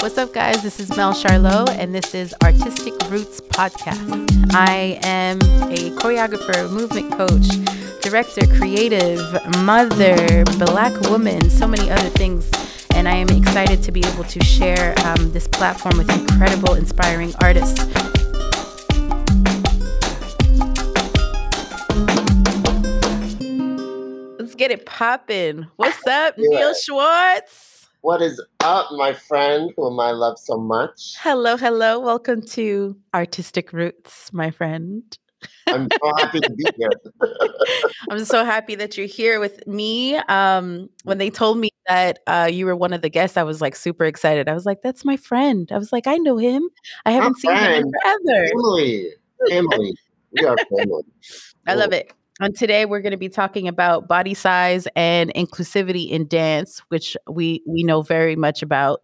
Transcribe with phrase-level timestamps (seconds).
[0.00, 0.62] What's up, guys?
[0.62, 4.50] This is Mel Charlot, and this is Artistic Roots Podcast.
[4.50, 5.36] I am
[5.70, 7.46] a choreographer, movement coach,
[8.00, 9.20] director, creative,
[9.58, 12.50] mother, black woman, so many other things.
[12.94, 17.34] And I am excited to be able to share um, this platform with incredible, inspiring
[17.42, 17.84] artists.
[24.38, 25.66] Let's get it popping.
[25.76, 27.69] What's up, Neil Schwartz?
[28.02, 31.16] What is up, my friend, whom I love so much?
[31.18, 32.00] Hello, hello.
[32.00, 35.02] Welcome to Artistic Roots, my friend.
[35.66, 36.90] I'm so happy to be here.
[38.10, 40.16] I'm so happy that you're here with me.
[40.16, 43.60] Um, when they told me that uh, you were one of the guests, I was
[43.60, 44.48] like super excited.
[44.48, 46.70] I was like, "That's my friend." I was like, "I know him.
[47.04, 49.10] I haven't seen him in forever." Family,
[49.50, 49.94] family.
[50.32, 51.04] We are family.
[51.66, 52.12] I love it.
[52.40, 57.16] And today we're going to be talking about body size and inclusivity in dance, which
[57.28, 59.02] we we know very much about,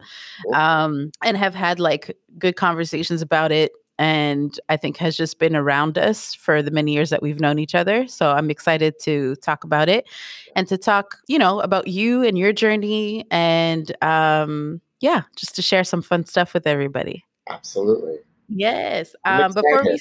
[0.53, 3.71] um, and have had like good conversations about it.
[3.99, 7.57] And I think has just been around us for the many years that we've known
[7.57, 8.07] each other.
[8.07, 10.07] So I'm excited to talk about it
[10.55, 15.61] and to talk, you know, about you and your journey, and um, yeah, just to
[15.61, 17.23] share some fun stuff with everybody.
[17.49, 18.17] Absolutely.
[18.49, 19.13] Yes.
[19.25, 19.99] Um, before we,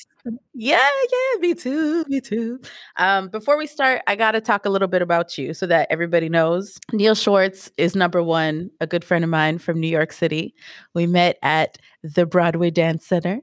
[0.54, 2.60] yeah, yeah, me too, me too.
[2.96, 5.88] Um, before we start, I got to talk a little bit about you so that
[5.90, 6.78] everybody knows.
[6.92, 10.54] Neil Schwartz is number one, a good friend of mine from New York City.
[10.94, 11.78] We met at
[12.14, 13.40] the Broadway Dance Center.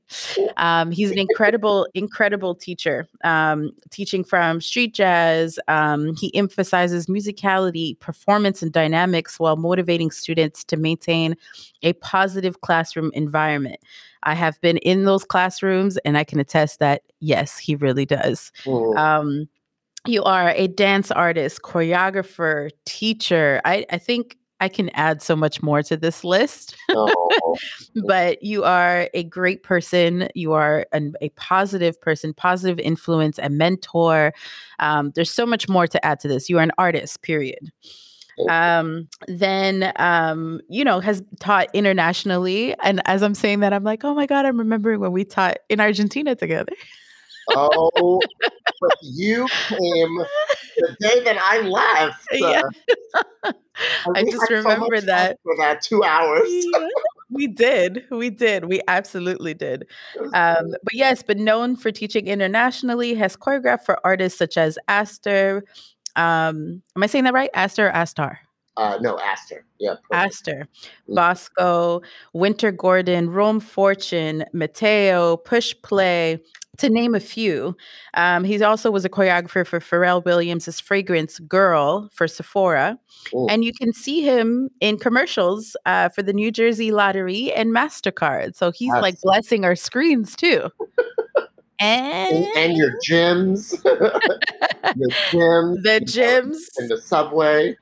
[0.57, 5.59] Um, he's an incredible, incredible teacher, um, teaching from street jazz.
[5.67, 11.35] Um, he emphasizes musicality, performance, and dynamics while motivating students to maintain
[11.81, 13.79] a positive classroom environment.
[14.23, 18.51] I have been in those classrooms and I can attest that, yes, he really does.
[18.95, 19.49] Um,
[20.05, 23.61] you are a dance artist, choreographer, teacher.
[23.65, 26.75] I, I think I can add so much more to this list.
[26.89, 27.55] oh.
[28.07, 30.29] but you are a great person.
[30.35, 34.33] You are an, a positive person, positive influence, a mentor.
[34.79, 36.49] Um, there's so much more to add to this.
[36.49, 37.71] You are an artist, period
[38.49, 44.03] um, then um, you know has taught internationally and as i'm saying that i'm like
[44.03, 46.73] oh my god i'm remembering when we taught in argentina together
[47.51, 48.19] oh
[48.81, 50.25] but you came
[50.77, 52.61] the day that i left yeah.
[53.13, 53.51] Uh,
[54.15, 56.87] I, I just remember so that for that two hours yeah,
[57.29, 59.87] we did we did we absolutely did
[60.33, 65.63] um, but yes but known for teaching internationally has choreographed for artists such as Aster
[66.15, 67.49] um, am I saying that right?
[67.53, 68.37] Aster or Astar?
[68.75, 69.65] Uh, no, Aster.
[69.79, 69.95] Yeah.
[70.09, 70.13] Perfect.
[70.13, 70.67] Aster.
[71.09, 71.15] Mm.
[71.15, 72.01] Bosco,
[72.33, 76.39] Wynter Gordon, Rome Fortune, Mateo, Push Play,
[76.77, 77.75] to name a few.
[78.15, 82.97] Um, he also was a choreographer for Pharrell Williams' fragrance Girl for Sephora.
[83.33, 83.47] Ooh.
[83.47, 88.55] And you can see him in commercials uh, for the New Jersey Lottery and MasterCard.
[88.55, 90.69] So he's like blessing our screens too.
[91.79, 97.75] And, and, your gyms, the gyms, the gyms, and the subway.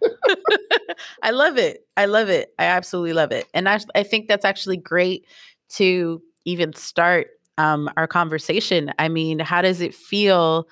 [1.22, 1.85] I love it.
[1.97, 2.52] I love it.
[2.58, 3.47] I absolutely love it.
[3.53, 5.28] And I, I think that's actually great
[5.73, 8.91] to even start um, our conversation.
[9.00, 10.67] I mean, how does it feel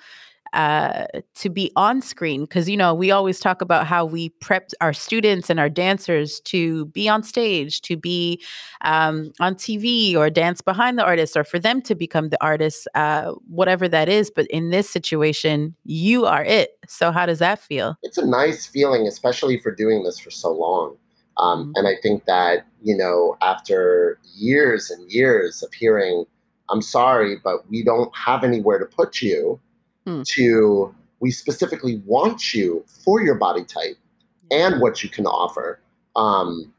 [0.52, 4.70] uh, to be on screen because you know we always talk about how we prep
[4.80, 8.42] our students and our dancers to be on stage to be
[8.80, 12.88] um, on tv or dance behind the artist or for them to become the artist
[12.96, 17.60] uh, whatever that is but in this situation you are it so how does that
[17.60, 20.96] feel it's a nice feeling especially for doing this for so long
[21.36, 21.72] um, mm-hmm.
[21.76, 26.24] and i think that you know after years and years of hearing
[26.70, 29.58] i'm sorry but we don't have anywhere to put you
[30.06, 30.22] hmm.
[30.24, 33.96] to we specifically want you for your body type
[34.50, 35.80] and what you can offer
[36.16, 36.72] um,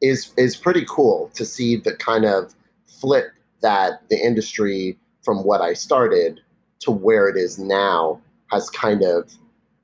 [0.00, 2.54] is is pretty cool to see the kind of
[2.86, 3.26] flip
[3.62, 6.40] that the industry from what I started
[6.80, 8.20] to where it is now
[8.50, 9.32] has kind of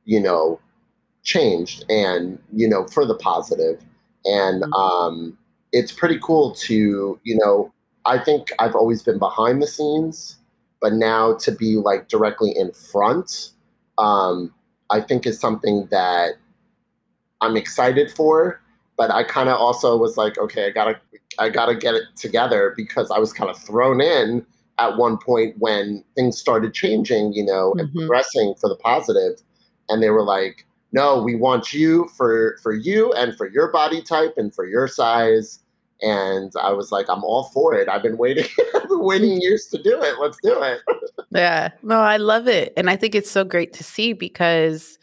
[0.04, 0.60] you know
[1.24, 3.80] changed and you know for the positive
[4.24, 4.72] and mm-hmm.
[4.72, 5.38] um,
[5.72, 7.71] it's pretty cool to you know
[8.04, 10.38] I think I've always been behind the scenes
[10.82, 13.52] but now to be like directly in front,
[13.98, 14.52] um,
[14.90, 16.32] I think is something that
[17.40, 18.60] I'm excited for.
[18.98, 21.00] But I kind of also was like, okay, I gotta,
[21.38, 24.44] I gotta get it together because I was kind of thrown in
[24.78, 27.78] at one point when things started changing, you know, mm-hmm.
[27.80, 29.40] and progressing for the positive,
[29.88, 34.02] and they were like, no, we want you for for you and for your body
[34.02, 35.60] type and for your size
[36.02, 37.88] and I was like, I'm all for it.
[37.88, 38.44] I've been waiting,
[38.74, 40.16] I've been waiting years to do it.
[40.20, 40.80] Let's do it.
[41.30, 44.98] yeah, no, I love it, and I think it's so great to see because,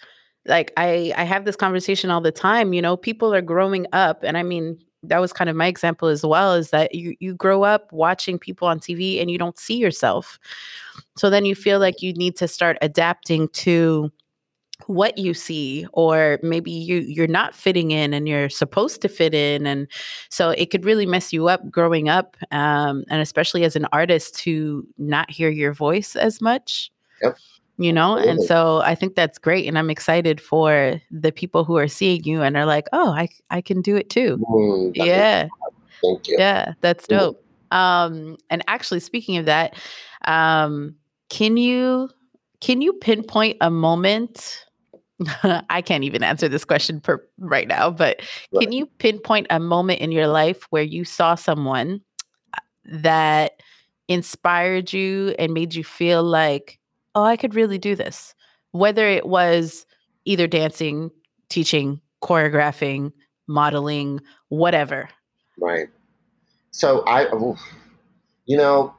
[0.46, 2.74] like, I I have this conversation all the time.
[2.74, 6.08] You know, people are growing up, and I mean, that was kind of my example
[6.08, 9.58] as well is that you you grow up watching people on TV and you don't
[9.58, 10.38] see yourself.
[11.18, 11.84] So then you feel mm-hmm.
[11.84, 14.12] like you need to start adapting to
[14.88, 19.34] what you see or maybe you you're not fitting in and you're supposed to fit
[19.34, 19.88] in and
[20.30, 24.36] so it could really mess you up growing up um, and especially as an artist
[24.36, 26.92] to not hear your voice as much
[27.22, 27.38] Yep.
[27.78, 31.78] you know and so i think that's great and i'm excited for the people who
[31.78, 35.48] are seeing you and are like oh i i can do it too Mm, yeah
[36.02, 36.36] Thank you.
[36.40, 37.44] yeah, that's dope.
[37.72, 39.76] Um, and actually, speaking of that,
[40.26, 40.96] um,
[41.30, 42.10] can you
[42.62, 44.66] can you pinpoint a moment?
[45.70, 48.22] I can't even answer this question per, right now, but
[48.52, 48.64] Right.
[48.64, 52.02] can you pinpoint a moment in your life where you saw someone
[52.54, 53.62] uh, that
[54.08, 56.80] inspired you and made you feel like,
[57.16, 58.34] oh, I could really do this?
[58.72, 59.86] Whether it was
[60.26, 61.12] either dancing,
[61.50, 63.12] teaching, choreographing,
[63.48, 65.10] modeling, whatever.
[65.60, 65.88] Right.
[66.72, 67.28] So I,
[68.46, 68.94] you know,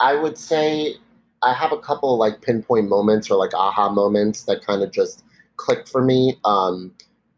[0.00, 0.96] I would say
[1.42, 5.23] I have a couple like pinpoint moments or like aha moments that kind of just
[5.56, 6.38] click for me.
[6.44, 6.92] Um,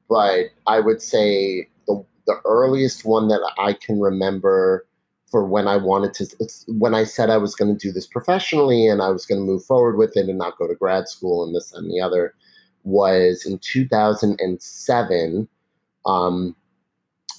[0.09, 4.87] but I would say the the earliest one that I can remember
[5.31, 8.07] for when I wanted to, it's when I said I was going to do this
[8.07, 11.09] professionally and I was going to move forward with it and not go to grad
[11.09, 12.35] school and this and the other,
[12.85, 15.49] was in 2007.
[16.07, 16.57] Um,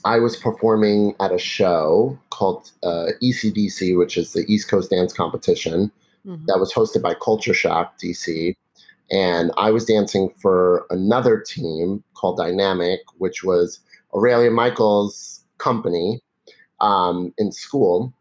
[0.05, 5.13] I was performing at a show called uh, ECDC, which is the East Coast Dance
[5.13, 5.91] Competition,
[6.25, 6.45] Mhm.
[6.47, 8.55] that was hosted by Culture Shock DC.
[9.11, 13.79] And I was dancing for another team called Dynamic, which was
[14.13, 16.21] Aurelia Michaels' company
[16.81, 18.13] um, in school.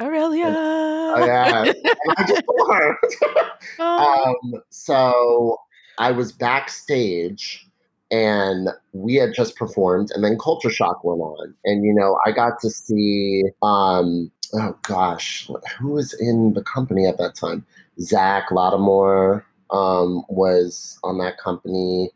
[0.00, 0.54] Aurelia.
[1.10, 1.72] Oh, yeah.
[2.18, 2.42] I just.
[3.80, 4.36] Oh.
[4.52, 5.58] um, so
[5.98, 7.66] I was backstage
[8.10, 11.54] and we had just performed and then Culture Shock went on.
[11.64, 15.48] And you know, I got to see um oh gosh,
[15.78, 17.64] who was in the company at that time?
[18.00, 22.10] Zach Lattimore um was on that company.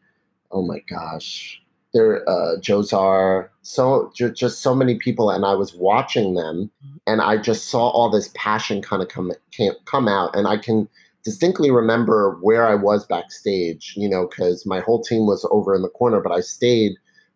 [0.51, 1.61] Oh my gosh.
[1.95, 6.71] There uh Jozar, so ju- just so many people and I was watching them
[7.07, 10.57] and I just saw all this passion kind of come came, come out and I
[10.57, 10.89] can
[11.25, 15.83] distinctly remember where I was backstage, you know, because my whole team was over in
[15.83, 16.93] the corner, but I stayed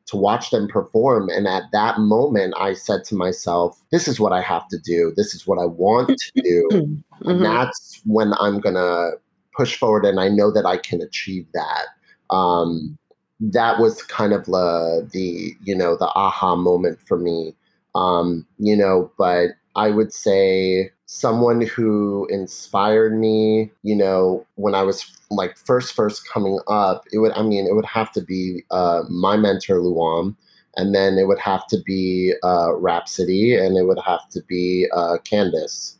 [0.06, 1.28] to watch them perform.
[1.28, 5.12] And at that moment, I said to myself, this is what I have to do.
[5.16, 7.02] This is what I want to do.
[7.24, 7.42] And Mhm.
[7.42, 9.12] that's when I'm going to
[9.56, 10.04] push forward.
[10.04, 11.86] And I know that I can achieve that.
[12.34, 12.98] Um,
[13.40, 17.54] that was kind of the, the, you know, the aha moment for me.
[17.94, 24.82] Um, you know, but I would say someone who inspired me, you know, when I
[24.82, 28.64] was like first first coming up, it would I mean it would have to be
[28.70, 30.36] uh, my mentor Luam,
[30.76, 34.86] and then it would have to be uh, Rhapsody, and it would have to be
[34.94, 35.96] uh, Candace.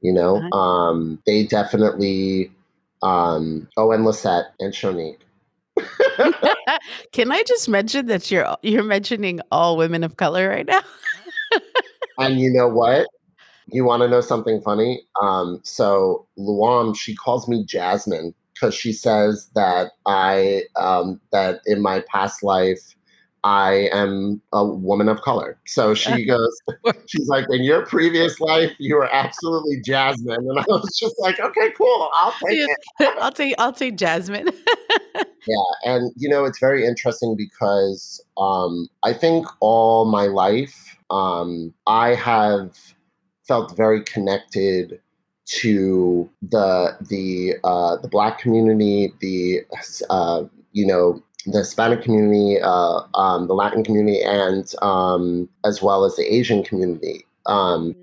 [0.00, 2.50] You know, um, they definitely.
[3.02, 5.18] Um, oh, and Lisette and Shonique.
[7.12, 10.82] Can I just mention that you're you're mentioning all women of color right now?
[12.18, 13.06] And you know what?
[13.68, 15.02] You want to know something funny?
[15.22, 21.80] Um, so Luam, she calls me Jasmine because she says that I um, that in
[21.80, 22.96] my past life
[23.44, 25.58] I am a woman of color.
[25.66, 26.60] So she goes,
[27.06, 31.38] she's like, in your previous life, you were absolutely Jasmine, and I was just like,
[31.40, 32.78] okay, cool, I'll take it.
[33.20, 34.50] I'll take I'll take Jasmine.
[35.46, 41.72] Yeah, and you know it's very interesting because um, I think all my life um,
[41.86, 42.76] I have
[43.46, 45.00] felt very connected
[45.46, 49.60] to the the uh, the Black community, the
[50.10, 56.04] uh, you know the Hispanic community, uh, um, the Latin community, and um, as well
[56.04, 57.24] as the Asian community.
[57.46, 57.94] Um,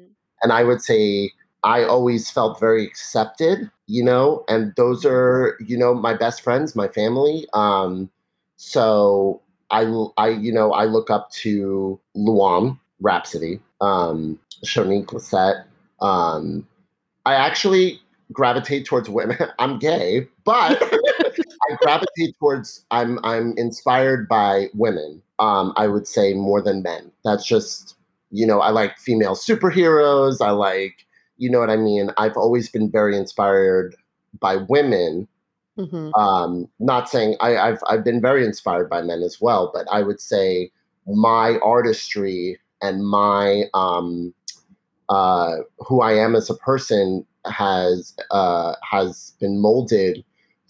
[0.42, 1.32] and I would say
[1.64, 6.76] I always felt very accepted, you know, and those are, you know, my best friends,
[6.76, 7.48] my family.
[7.54, 8.10] Um,
[8.56, 9.82] so I,
[10.18, 15.66] I, you know, I look up to Luam Rhapsody, um, Shonique Lisette.
[16.02, 16.68] Um,
[17.26, 18.00] I actually
[18.32, 19.38] gravitate towards women.
[19.60, 20.82] I'm gay, but
[21.70, 22.86] I gravitate towards.
[22.92, 25.22] I'm I'm inspired by women.
[25.40, 27.12] Um, I would say more than men.
[27.24, 27.96] That's just
[28.32, 30.42] you know I like female superheroes.
[30.42, 31.06] I like
[31.38, 32.12] you know what I mean.
[32.18, 33.96] I've always been very inspired
[34.40, 35.28] by women.
[35.78, 36.12] Mhm.
[36.18, 40.04] Um, not saying I, I've I've been very inspired by men as well, but I
[40.04, 40.72] would say
[41.08, 44.34] my artistry and my um,
[45.10, 50.24] uh, who I am as a person has uh, has been molded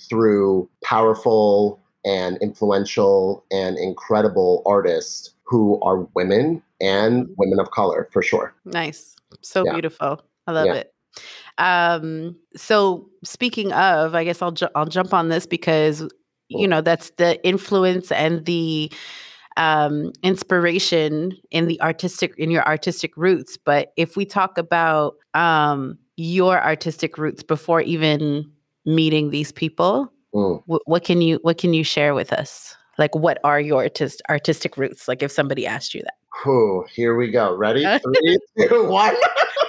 [0.05, 8.21] through powerful and influential and incredible artists who are women and women of color for
[8.21, 8.53] sure.
[8.65, 9.15] Nice.
[9.41, 9.74] So yeah.
[9.74, 10.21] beautiful.
[10.47, 10.74] I love yeah.
[10.74, 10.93] it.
[11.57, 16.07] Um, so speaking of, I guess I'll ju- I'll jump on this because
[16.50, 18.91] you know that's the influence and the
[19.57, 23.57] um, inspiration in the artistic in your artistic roots.
[23.57, 28.51] But if we talk about um, your artistic roots before even
[28.85, 30.61] meeting these people, mm.
[30.65, 32.75] w- what can you what can you share with us?
[32.97, 35.07] Like, what are your artist, artistic roots?
[35.07, 36.13] Like, if somebody asked you that.
[36.45, 37.53] Oh, here we go.
[37.55, 37.83] Ready?
[38.03, 39.15] Three, two, one.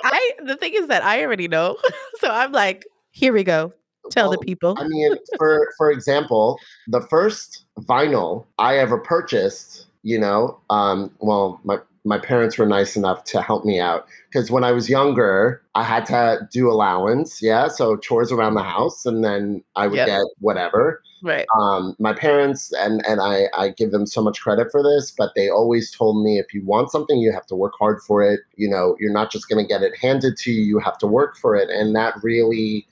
[0.04, 1.76] I the thing is that I already know,
[2.20, 3.72] so I'm like, here we go.
[4.10, 4.76] Tell well, the people.
[4.78, 11.60] I mean, for for example, the first vinyl I ever purchased, you know, um, well,
[11.64, 15.60] my my parents were nice enough to help me out because when I was younger,
[15.74, 19.96] I had to do allowance, yeah, so chores around the house, and then I would
[19.96, 20.06] yep.
[20.06, 21.02] get whatever.
[21.22, 21.46] Right.
[21.58, 25.32] Um, my parents and and I I give them so much credit for this, but
[25.34, 28.40] they always told me if you want something, you have to work hard for it.
[28.54, 31.08] You know, you're not just going to get it handed to you; you have to
[31.08, 32.86] work for it, and that really,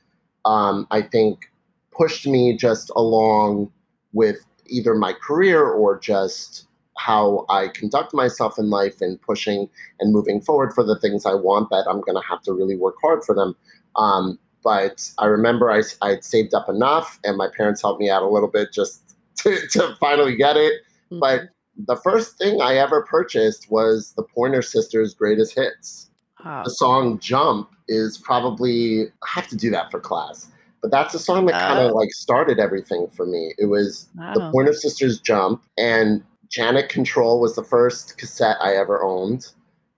[0.44, 1.52] um, I think,
[1.92, 3.70] pushed me just along
[4.12, 9.68] with either my career or just how I conduct myself in life and pushing
[10.00, 12.76] and moving forward for the things I want that I'm going to have to really
[12.76, 13.56] work hard for them.
[13.96, 18.22] Um, but I remember I, I'd saved up enough and my parents helped me out
[18.22, 20.74] a little bit just to, to finally get it.
[21.10, 21.20] Mm-hmm.
[21.20, 21.42] But
[21.76, 26.10] the first thing I ever purchased was the Pointer Sisters' greatest hits.
[26.44, 26.62] Oh.
[26.64, 30.48] The song Jump is probably, I have to do that for class.
[30.80, 31.94] But that's a song that kind of oh.
[31.94, 33.54] like started everything for me.
[33.58, 39.02] It was the Pointer Sisters Jump and Janet Control was the first cassette I ever
[39.02, 39.48] owned.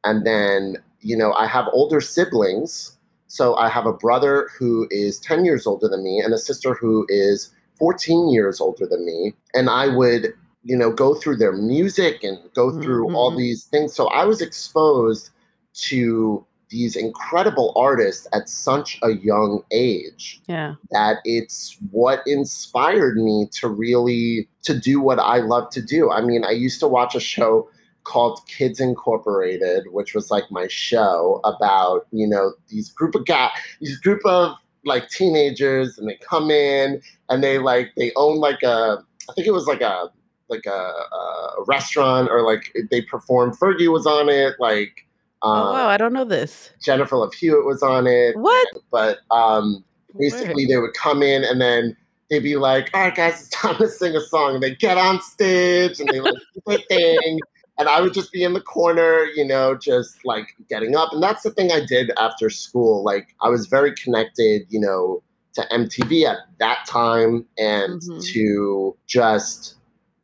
[0.04, 2.96] And then, you know, I have older siblings.
[3.26, 6.74] So I have a brother who is 10 years older than me and a sister
[6.74, 9.34] who is 14 years older than me.
[9.52, 13.16] And I would, you know, go through their music and go through mm-hmm.
[13.16, 13.94] all these things.
[13.94, 15.30] So I was exposed
[15.74, 20.74] to these incredible artists at such a young age yeah.
[20.90, 26.10] that it's what inspired me to really to do what i love to do.
[26.10, 27.68] I mean i used to watch a show
[28.04, 33.50] called kids incorporated which was like my show about you know these group of guys
[33.80, 38.62] these group of like teenagers and they come in and they like they own like
[38.62, 40.10] a i think it was like a
[40.48, 45.05] like a, a restaurant or like they performed fergie was on it like
[45.42, 46.70] oh um, wow, I don't know this.
[46.82, 48.36] Jennifer Love Hewitt was on it.
[48.36, 48.68] What?
[48.90, 49.84] But um,
[50.18, 51.96] basically, they would come in and then
[52.30, 54.98] they'd be like, "All right, guys, it's time to sing a song." And they get
[54.98, 57.40] on stage and they like do their thing,
[57.78, 61.12] and I would just be in the corner, you know, just like getting up.
[61.12, 63.04] And that's the thing I did after school.
[63.04, 65.22] Like I was very connected, you know,
[65.54, 68.20] to MTV at that time and mm-hmm.
[68.32, 69.74] to just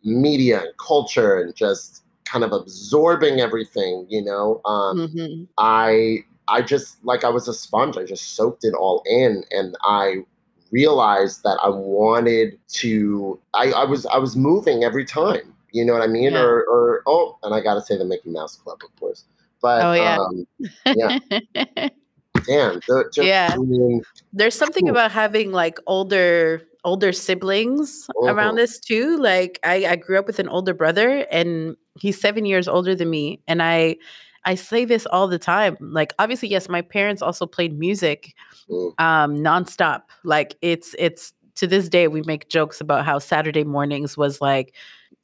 [0.05, 4.61] media and culture and just kind of absorbing everything, you know.
[4.65, 5.45] Um, mm-hmm.
[5.59, 7.97] I I just like I was a sponge.
[7.97, 10.25] I just soaked it all in, and I
[10.71, 13.39] realized that I wanted to.
[13.55, 15.55] I, I was I was moving every time.
[15.73, 16.33] You know what I mean?
[16.33, 16.43] Yeah.
[16.43, 19.25] Or or oh, and I got to say the Mickey Mouse Club, of course.
[19.61, 20.47] But oh yeah, um,
[20.87, 21.89] yeah.
[22.47, 22.81] Damn.
[22.81, 23.51] Just, yeah.
[23.53, 24.03] I mean,
[24.33, 28.35] There's something about having like older older siblings uh-huh.
[28.35, 29.17] around this too.
[29.19, 33.11] Like I, I grew up with an older brother and he's seven years older than
[33.11, 33.41] me.
[33.47, 33.97] And I
[34.45, 35.77] I say this all the time.
[35.81, 38.35] Like obviously, yes, my parents also played music
[38.99, 40.03] um nonstop.
[40.25, 44.75] Like it's it's to this day we make jokes about how Saturday mornings was like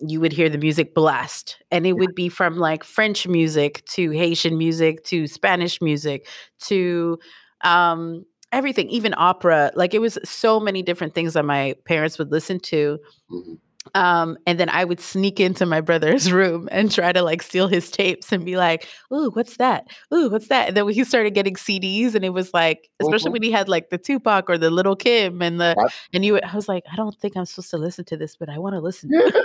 [0.00, 4.10] you would hear the music blast and it would be from like French music to
[4.10, 6.28] Haitian music to Spanish music
[6.60, 7.18] to
[7.62, 9.70] um everything, even opera.
[9.74, 12.98] Like it was so many different things that my parents would listen to.
[13.30, 13.54] Mm-hmm.
[13.94, 17.68] Um, and then I would sneak into my brother's room and try to like steal
[17.68, 19.86] his tapes and be like, "Ooh, what's that?
[20.12, 23.32] Ooh, what's that?" And then he started getting CDs, and it was like, especially mm-hmm.
[23.32, 25.92] when he had like the Tupac or the Lil' Kim and the, what?
[26.12, 28.48] and you, I was like, I don't think I'm supposed to listen to this, but
[28.48, 29.10] I want to listen.
[29.10, 29.44] To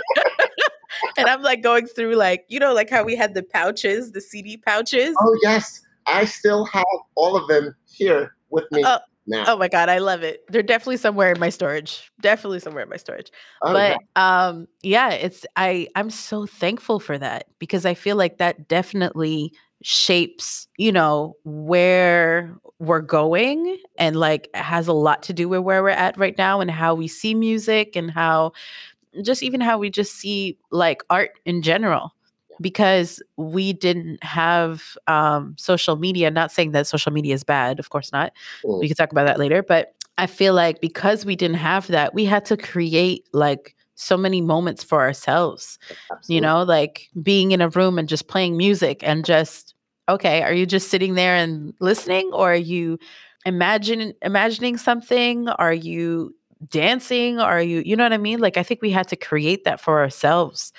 [1.18, 4.20] and I'm like going through like, you know, like how we had the pouches, the
[4.20, 5.14] CD pouches.
[5.18, 6.84] Oh yes, I still have
[7.14, 9.44] all of them here with me oh, now.
[9.48, 10.44] Oh my god, I love it.
[10.48, 12.10] They're definitely somewhere in my storage.
[12.20, 13.30] Definitely somewhere in my storage.
[13.62, 14.48] Oh, but yeah.
[14.48, 19.52] um yeah, it's I I'm so thankful for that because I feel like that definitely
[19.82, 25.82] shapes, you know, where we're going and like has a lot to do with where
[25.82, 28.52] we're at right now and how we see music and how
[29.22, 32.12] just even how we just see like art in general
[32.60, 36.30] because we didn't have um, social media.
[36.30, 38.32] Not saying that social media is bad, of course not.
[38.64, 38.80] Mm.
[38.80, 39.62] We can talk about that later.
[39.62, 44.16] But I feel like because we didn't have that, we had to create like so
[44.16, 45.78] many moments for ourselves.
[46.10, 46.34] Absolutely.
[46.34, 49.74] You know, like being in a room and just playing music and just
[50.08, 52.98] okay, are you just sitting there and listening or are you
[53.46, 55.48] imagine imagining something?
[55.48, 56.34] Are you
[56.70, 57.38] dancing?
[57.38, 58.40] Are you you know what I mean?
[58.40, 60.72] Like I think we had to create that for ourselves.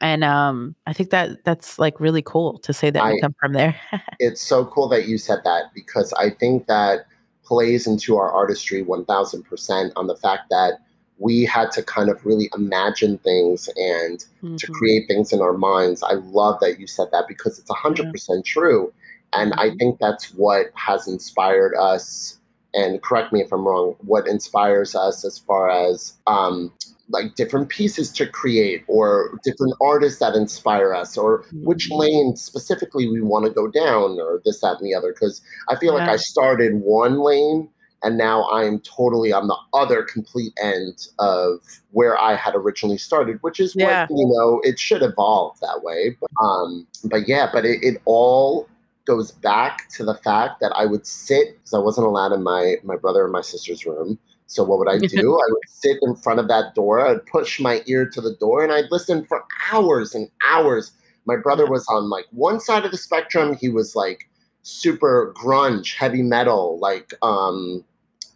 [0.00, 3.34] And um I think that that's like really cool to say that I we come
[3.40, 3.74] from there.
[4.18, 7.06] it's so cool that you said that because I think that
[7.44, 10.80] plays into our artistry 1000% on the fact that
[11.18, 14.24] we had to kind of really imagine things and
[14.56, 14.72] to Mhm.
[14.72, 16.02] create things in our minds.
[16.02, 17.74] I love that you said that because it's Yeah.
[17.76, 18.92] 100% true.
[19.32, 19.78] And I Mhm.
[19.78, 22.38] think that's what has inspired us.
[22.72, 26.72] And correct me if I'm wrong, what inspires us as far as um,
[27.10, 31.98] like different pieces to create or different artists that inspire us or which Mhm.
[31.98, 35.12] lane specifically we want to go down or this, that, and the other.
[35.12, 37.68] Because I feel like I started one lane
[38.02, 41.60] and now I'm totally on the other complete end of
[41.92, 44.06] where I had originally started, which is what Yeah.
[44.10, 46.16] you know it should evolve that way.
[46.20, 48.66] But um, but yeah, but it, it all
[49.06, 52.76] goes back to the fact that I would sit because I wasn't allowed in my
[52.82, 54.18] my brother and my sister's room.
[54.46, 55.34] So what would I do?
[55.34, 57.06] I would sit in front of that door.
[57.06, 60.92] I'd push my ear to the door and I'd listen for hours and hours.
[61.26, 63.56] My brother was on like one side of the spectrum.
[63.56, 64.28] He was like
[64.62, 67.84] super grunge, heavy metal, like um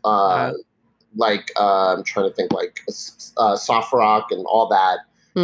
[0.04, 0.54] uh Wow.
[1.16, 2.80] like uh, I'm trying to think like
[3.38, 5.00] uh, soft rock and all that.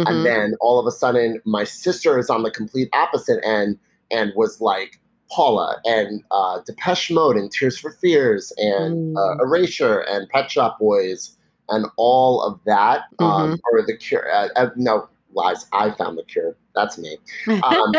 [0.07, 0.23] And Mhm.
[0.25, 3.79] then all of a sudden, my sister is on the complete opposite end
[4.11, 4.99] and was like
[5.31, 9.41] Paula and uh, Depeche Mode and Tears for Fears and uh, Mm.
[9.41, 11.35] Erasure and Pet Shop Boys
[11.69, 13.01] and all of that.
[13.19, 14.31] Um, or The Cure.
[14.31, 15.65] Uh, uh, no, lies.
[15.73, 16.55] I found The Cure.
[16.75, 17.17] That's me.
[17.47, 17.93] Um,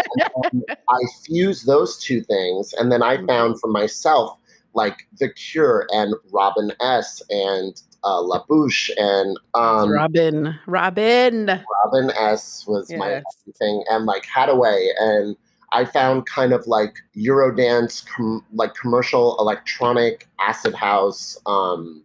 [0.88, 3.26] I fused those two things, and then I Mhm.
[3.26, 4.38] found for myself
[4.74, 7.22] like The Cure and Robin S.
[7.30, 10.54] and uh, La Bouche and um, Robin.
[10.66, 11.46] Robin.
[11.84, 13.20] Robin S was my
[13.58, 15.34] thing, and like Hadaway, and
[15.76, 21.38] I found kind of like Eurodance, com- like commercial electronic acid house.
[21.44, 22.02] Um,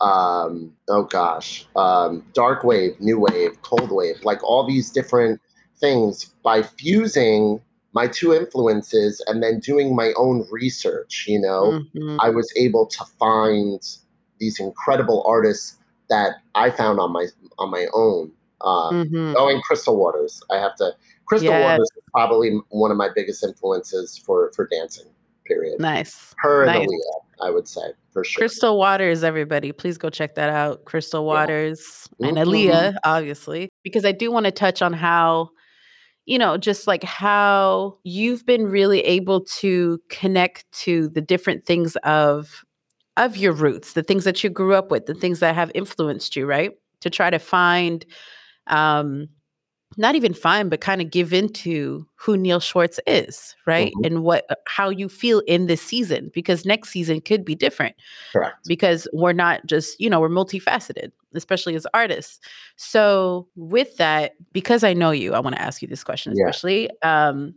[0.00, 5.40] um, oh gosh, um, dark wave, new wave, cold wave, like all these different
[5.76, 7.60] things by fusing
[7.92, 11.24] my two influences and then doing my own research.
[11.26, 12.18] You know, Mhm.
[12.20, 13.80] I was able to find
[14.38, 15.76] these incredible artists
[16.08, 17.26] that I found on my
[17.58, 18.30] on my own.
[18.60, 19.34] Um, Mhm.
[19.36, 20.40] oh, and Crystal Waters.
[20.52, 20.94] I have to.
[21.32, 21.64] Crystal Yes.
[21.64, 25.06] Waters is probably one of my biggest influences for for dancing.
[25.44, 25.80] Period.
[25.80, 26.34] Nice.
[26.38, 27.80] Her and Aaliyah, I would say
[28.12, 28.42] for sure.
[28.42, 30.84] Crystal Waters, everybody, please go check that out.
[30.84, 31.26] Crystal Yeah.
[31.26, 32.44] Waters and Mhm.
[32.44, 35.50] Aaliyah, obviously, because I do want to touch on how,
[36.26, 41.96] you know, just like how you've been really able to connect to the different things
[42.04, 42.64] of
[43.18, 46.34] of your roots, the things that you grew up with, the things that have influenced
[46.36, 46.70] you, right?
[47.00, 48.06] To try to find
[48.68, 49.26] um
[49.96, 53.92] not even find, but kind of give into who Neil Schwartz is, right?
[53.96, 54.06] Mhm.
[54.06, 57.94] And what how you feel in this season because next season could be different
[58.32, 58.56] Correct.
[58.66, 62.40] because we're not just, you know, we're multifaceted, especially as artists.
[62.76, 66.44] So, with that, because I know you, I want to ask you this question, Yeah.
[66.48, 67.54] especially um,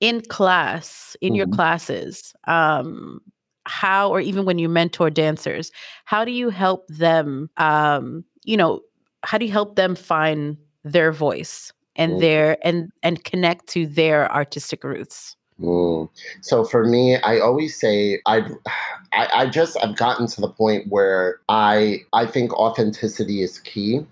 [0.00, 1.52] in class, in your Mhm.
[1.54, 3.20] classes, um,
[3.66, 5.70] how, or even when you mentor dancers,
[6.04, 8.80] how do you help them, um, you know,
[9.24, 12.20] how do you help them find their voice and Mhm.
[12.20, 15.36] their, and, and connect to their artistic roots?
[15.60, 16.08] Mm.
[16.40, 18.38] So for me, I always say I,
[19.12, 24.06] I, I just I've gotten to the point where I I think authenticity is key.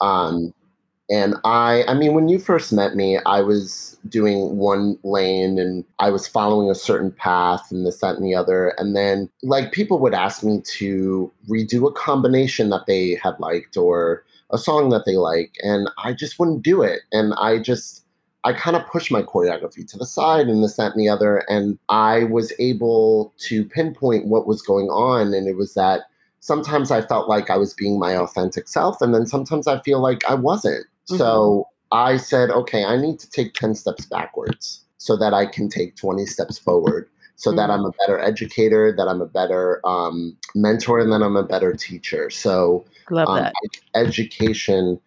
[0.00, 0.52] Um,
[1.08, 5.84] and I I mean, when you first met me, I was doing one lane and
[6.00, 8.74] I was following a certain path and this, that, and the other.
[8.76, 13.76] And then like people would ask me to redo a combination that they had liked
[13.76, 17.00] or a song that they like, and I just wouldn't do it.
[17.12, 18.06] And I just
[18.46, 21.38] I kind of pushed my choreography to the side and this, that, and the other.
[21.48, 25.34] And I was able to pinpoint what was going on.
[25.34, 26.02] And it was that
[26.38, 29.02] sometimes I felt like I was being my authentic self.
[29.02, 30.86] And then sometimes I feel like I wasn't.
[31.10, 31.18] Mhm.
[31.18, 35.68] So I said, okay, I need to take 10 steps backwards so that I can
[35.68, 37.08] take 20 steps forward.
[37.36, 37.74] So that Mhm.
[37.74, 41.74] I'm a better educator, that I'm a better um, mentor, and that I'm a better
[41.74, 42.30] teacher.
[42.30, 43.52] So Love um, that.
[43.94, 44.98] Education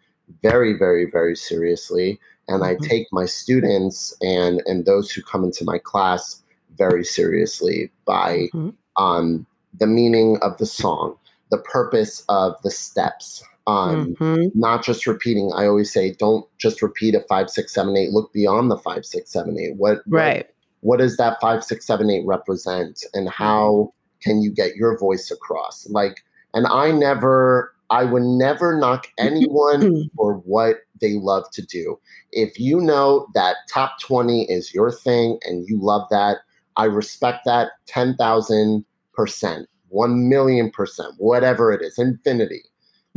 [0.42, 2.88] very, very, very seriously, and I Mhm.
[2.88, 6.42] take my students and and those who come into my class
[6.78, 8.74] very seriously by Mhm.
[8.96, 9.46] um,
[9.80, 11.16] the meaning of the song,
[11.52, 13.44] the purpose of the steps.
[13.68, 14.52] Um, Mhm.
[14.56, 15.52] not just repeating.
[15.56, 18.12] I always say, don't just repeat a five, six, seven, eight.
[18.12, 19.76] Look beyond the five, six, seven, eight.
[19.78, 20.50] What, what Right.
[20.82, 25.32] What does that five, six, seven, eight represent, and how can you get your voice
[25.32, 25.88] across?
[25.90, 32.00] Like, and I never I would never knock anyone for what they love to do.
[32.32, 36.38] If you know that top 20 is your thing and you love that,
[36.78, 42.64] I respect that 10,000%, 1 million percent, whatever it is, infinity.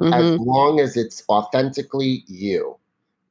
[0.01, 0.12] Mm-hmm.
[0.14, 2.77] As long as it's authentically you.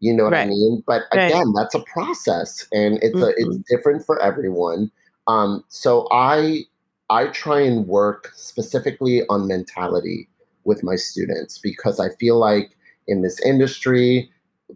[0.01, 0.47] You know what right.
[0.47, 0.83] I mean?
[0.85, 1.53] But again, right.
[1.55, 3.23] that's a process and it's mm-hmm.
[3.23, 3.75] a, it's mm-hmm.
[3.75, 4.91] different for everyone.
[5.27, 6.63] Um, so I
[7.09, 10.27] I try and work specifically on mentality
[10.63, 12.75] with my students because I feel like
[13.07, 14.29] in this industry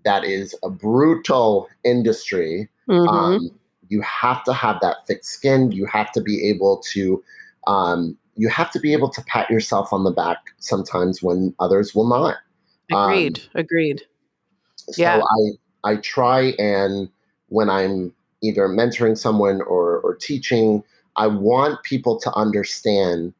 [0.03, 3.07] that is a brutal industry, mm-hmm.
[3.07, 3.51] um,
[3.88, 5.71] you have to have that thick skin.
[5.71, 7.23] You have to be able to
[7.67, 11.95] um, you have to be able to pat yourself on the back sometimes when others
[11.95, 12.38] will not.
[12.91, 13.39] Agreed.
[13.39, 14.03] Um, agreed.
[14.91, 15.21] So yeah.
[15.21, 17.10] I I try and
[17.50, 20.84] when I'm either mentoring someone or or teaching,
[21.15, 23.34] I want people to understand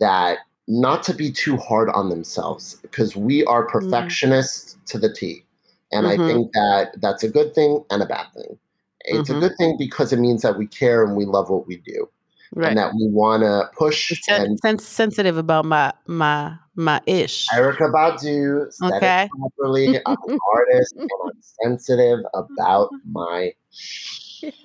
[0.00, 0.38] that
[0.68, 3.90] not to be too hard on themselves because we are mm-hmm.
[3.90, 4.84] perfectionists mm-hmm.
[4.86, 5.44] to the T.
[5.90, 6.22] And mm-hmm.
[6.22, 8.58] I think that that's a good thing and a bad thing.
[9.04, 9.38] It's mm-hmm.
[9.38, 12.08] a good thing because it means that we care and we love what we do.
[12.54, 12.68] Right.
[12.68, 17.48] And that we want to push sen- and sensitive about my my my ish.
[17.48, 19.24] Erykah Badu said okay.
[19.24, 19.98] it properly.
[20.04, 23.52] I'm an artist and I'm sensitive about my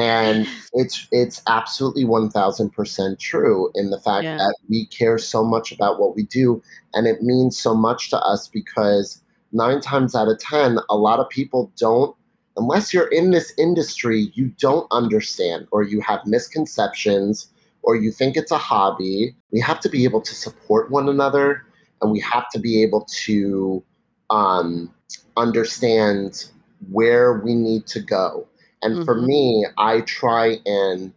[0.00, 4.36] and it's it's absolutely 1000% true in the fact yeah.
[4.36, 6.62] that we care so much about what we do
[6.94, 9.22] and it means so much to us because
[9.52, 12.14] 9 times out of 10 a lot of people don't
[12.56, 17.48] unless you're in this industry you don't understand or you have misconceptions
[17.82, 21.64] or you think it's a hobby we have to be able to support one another
[22.02, 23.82] and we have to be able to
[24.30, 24.92] um,
[25.36, 26.50] understand
[26.90, 28.46] where we need to go.
[28.82, 29.04] And mm-hmm.
[29.04, 31.12] for me, I try and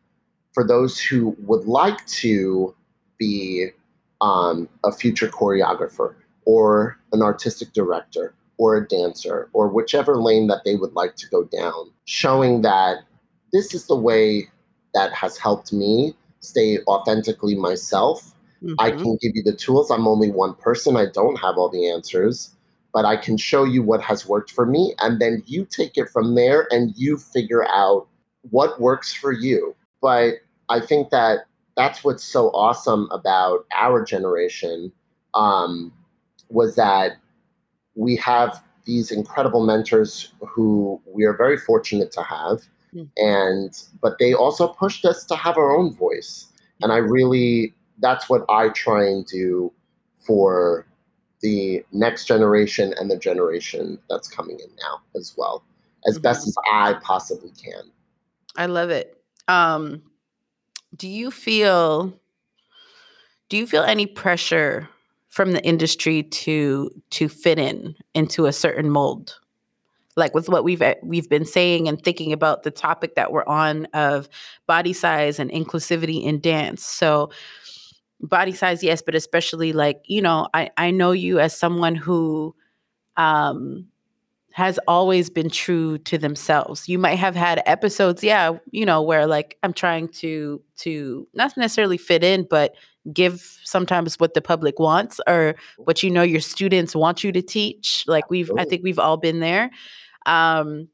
[0.53, 2.75] for those who would like to
[3.17, 3.69] be
[4.21, 10.61] um, a future choreographer or an artistic director or a dancer or whichever lane that
[10.65, 12.99] they would like to go down, showing that
[13.51, 14.47] this is the way
[14.93, 18.33] that has helped me stay authentically myself.
[18.63, 18.75] Mm-hmm.
[18.79, 19.91] I can give you the tools.
[19.91, 20.95] I'm only one person.
[20.95, 22.55] I don't have all the answers
[22.95, 24.95] but I can show you what has worked for me.
[25.01, 28.07] And then you take it from there and you figure out
[28.51, 29.75] what works for you.
[30.01, 30.35] But
[30.69, 31.39] I think that
[31.75, 34.93] that's what's so awesome about our generation
[35.33, 35.91] um,
[36.47, 37.17] was that
[37.95, 42.61] we have these incredible mentors who we are very fortunate to have.
[42.93, 43.09] Mm.
[43.17, 46.47] And but they also pushed us to have our own voice.
[46.81, 49.71] And I really that's what I try and do
[50.19, 50.85] for
[51.41, 55.63] the next generation and the generation that's coming in now as well,
[56.07, 56.23] as mm-hmm.
[56.23, 57.91] best as I possibly can.
[58.55, 59.21] I love it.
[59.47, 60.01] Um,
[60.95, 62.13] do you feel
[63.49, 64.89] do you feel any pressure
[65.35, 69.37] from the industry to to fit in into a certain mold?
[70.15, 73.85] Like with what we've we've been saying and thinking about the topic that we're on
[73.93, 74.29] of
[74.65, 76.85] body size and inclusivity in dance.
[76.85, 77.29] So
[78.21, 82.55] body size yes but especially like you know i i know you as someone who
[83.17, 83.85] um
[84.53, 89.27] has always been true to themselves you might have had episodes yeah you know where
[89.27, 92.73] like i'm trying to to not necessarily fit in but
[93.13, 97.41] give sometimes what the public wants or what you know your students want you to
[97.41, 99.69] teach like we've i think we've all been there
[100.25, 100.87] um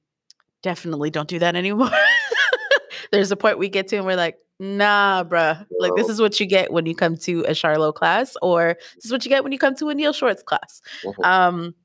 [0.61, 1.89] definitely don't do that anymore
[3.11, 5.65] there's a point we get to and we're like nah, bruh.
[5.79, 9.05] Like this is what you get when you come to a Charlot class, or this
[9.05, 10.81] is what you get when you come to a Neil Schwartz class.
[11.03, 11.23] Mm-hmm.
[11.23, 11.75] Um,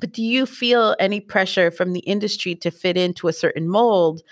[0.00, 4.22] but do you feel any pressure from the industry to fit into a certain mold?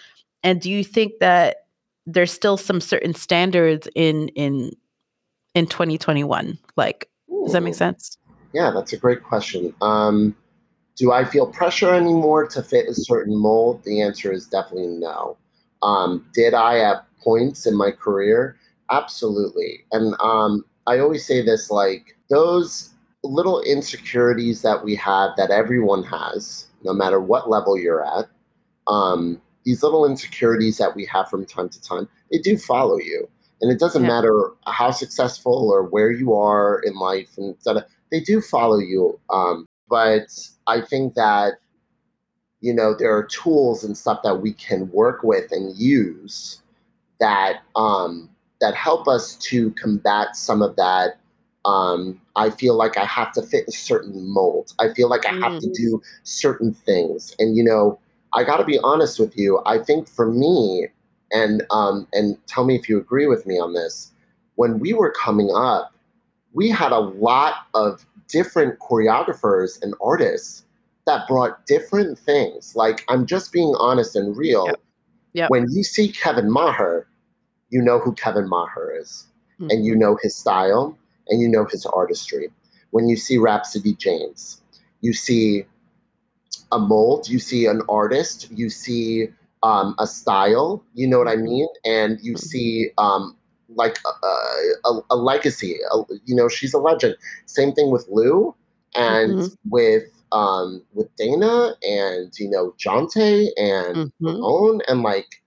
[0.43, 1.59] And do you think that
[2.07, 4.73] there's still some certain standards in in
[5.55, 6.59] in 2021?
[6.77, 7.45] Like, Ooh.
[7.45, 8.17] does that make sense?
[8.53, 9.75] Yeah, that's a great question.
[9.81, 10.37] Um,
[10.97, 13.83] do I feel pressure anymore to fit a certain mold?
[13.85, 15.37] The answer is definitely no.
[15.83, 18.57] Um, did I at points in my career?
[18.91, 19.85] Absolutely.
[19.91, 22.91] And um, I always say this like those
[23.25, 28.27] little insecurities that we have that everyone has, no matter what level you're at,
[28.87, 33.29] um, these little insecurities that we have from time to time, they do follow you.
[33.63, 34.09] And it doesn't yeah.
[34.09, 37.57] matter how successful or where you are in life, and
[38.11, 39.19] they do follow you.
[39.31, 40.27] Um, but
[40.67, 41.55] I think that
[42.61, 46.61] you know there are tools and stuff that we can work with and use
[47.21, 48.29] that um,
[48.61, 51.19] that help us to combat some of that.
[51.65, 54.73] Um, I feel like I have to fit a certain mold.
[54.81, 55.61] I feel like I have mm.
[55.61, 58.01] to do certain things, and you know,
[58.33, 59.63] I got to be honest with you.
[59.67, 60.89] I think for me,
[61.33, 64.13] and um, and tell me if you agree with me on this.
[64.57, 65.95] When we were coming up,
[66.53, 70.65] we had a lot of different choreographers and artists
[71.07, 72.77] that brought different things.
[72.77, 74.67] Like I'm just being honest and real.
[74.67, 74.81] Yep.
[75.35, 75.51] Yep.
[75.51, 77.07] When you see Kevin Maher,
[77.71, 79.27] you know who Kevin Maher is,
[79.59, 79.71] mm-hmm.
[79.71, 80.97] and you know his style,
[81.29, 82.51] and you know his artistry.
[82.91, 84.61] When you see Rhapsody James,
[85.01, 85.65] you see
[86.71, 89.29] a mold, you see an artist, you see
[89.63, 91.45] um, a style, you know what I mm-hmm.
[91.45, 91.69] mean?
[91.85, 92.39] And you mm-hmm.
[92.39, 93.37] see um,
[93.69, 95.79] like a, a, a legacy.
[95.93, 97.17] A, you know, she's a legend.
[97.47, 98.55] Same thing with Lou
[98.95, 99.71] and mm-hmm.
[99.71, 104.27] with um, with Dana and you know Jonte and mm-hmm.
[104.27, 105.43] Ramon and like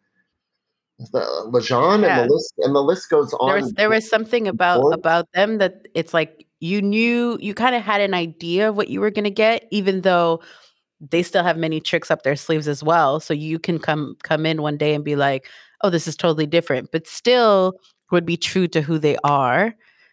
[1.11, 1.19] the
[1.51, 2.21] Lajon yeah.
[2.21, 3.47] and the list and the list goes on.
[3.47, 7.75] There was, there was something about about them that it's like you knew you kind
[7.75, 10.41] of had an idea of what you were going to get, even though
[11.01, 13.19] they still have many tricks up their sleeves as well.
[13.19, 15.47] So you can come come in one day and be like,
[15.81, 17.73] "Oh, this is totally different," but still
[18.11, 19.69] would be true to who they are,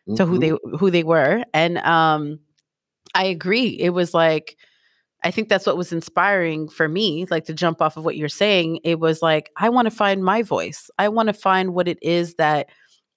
[0.08, 0.14] mm-hmm.
[0.16, 1.44] to who they who they were.
[1.54, 2.40] And um,
[3.14, 3.68] I agree.
[3.78, 4.56] It was like
[5.24, 8.28] I think that's what was inspiring for me, like to jump off of what you're
[8.28, 8.80] saying.
[8.84, 10.90] It was like, I want to find my voice.
[10.98, 12.68] I want to find what it is that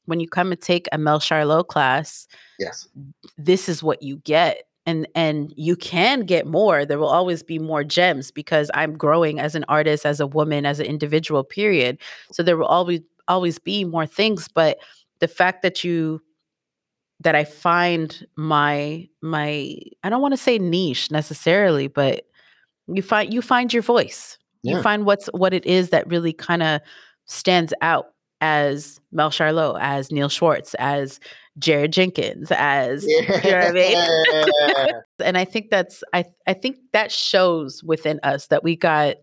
[0.06, 2.28] when you come and take a Mel Charlot class,
[2.60, 2.88] yes,
[3.38, 4.65] this is what you get.
[4.86, 6.86] And and you can get more.
[6.86, 10.66] There will always be more gems because I'm growing as an artist, as a woman,
[10.66, 11.98] as an individual, period.
[12.32, 14.48] So there will always always be more things.
[14.48, 14.78] But
[15.20, 16.22] the fact that you
[17.22, 22.26] that I find my my I don't want to say niche necessarily, but
[22.88, 24.38] you find you find your voice.
[24.64, 24.78] Yeah.
[24.78, 26.82] You find what's what it is that really kind of
[27.26, 28.08] stands out
[28.42, 31.20] as Mel Charlot, as Neil Schwartz, as
[31.58, 33.42] Jared Jenkins, as yeah.
[33.44, 35.02] you know what I mean.
[35.24, 39.16] and I think that's I I think that shows within us that we got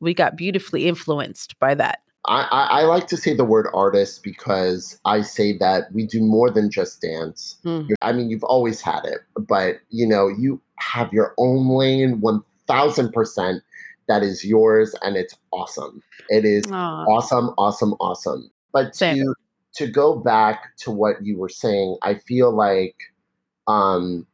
[0.00, 2.00] we got beautifully influenced by that.
[2.26, 6.50] I, I, like to say the word artist because I say that we do more
[6.50, 7.56] than just dance.
[7.64, 7.88] Mm.
[8.00, 12.42] I mean, you've always had it, but you know, you have your own lane, one
[12.68, 13.62] thousand percent.
[14.06, 16.02] That is yours, and it's awesome.
[16.28, 17.06] It is Aww.
[17.08, 18.50] awesome, awesome, awesome.
[18.72, 19.16] But Same.
[19.16, 19.34] to
[19.74, 22.96] to go back to what you were saying, I feel like
[23.66, 24.26] um,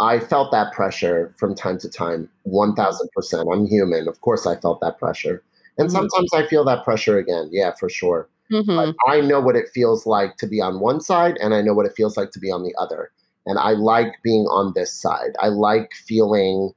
[0.00, 2.28] I felt that pressure from time to time.
[2.42, 3.48] One thousand percent.
[3.52, 4.08] I'm human.
[4.08, 5.42] Of course, I felt that pressure
[5.78, 5.96] and mm-hmm.
[5.96, 7.48] sometimes I feel that pressure again.
[7.52, 8.28] Yeah, for sure.
[8.50, 8.92] Mm-hmm.
[9.10, 11.86] I know what it feels like to be on one side, and I know what
[11.86, 13.10] it feels like to be on the other.
[13.46, 15.30] And I like being on this side.
[15.40, 16.72] I like feeling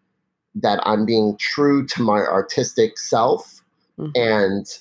[0.55, 3.61] that I'm being true to my artistic self.
[3.99, 4.11] Mm-hmm.
[4.15, 4.79] And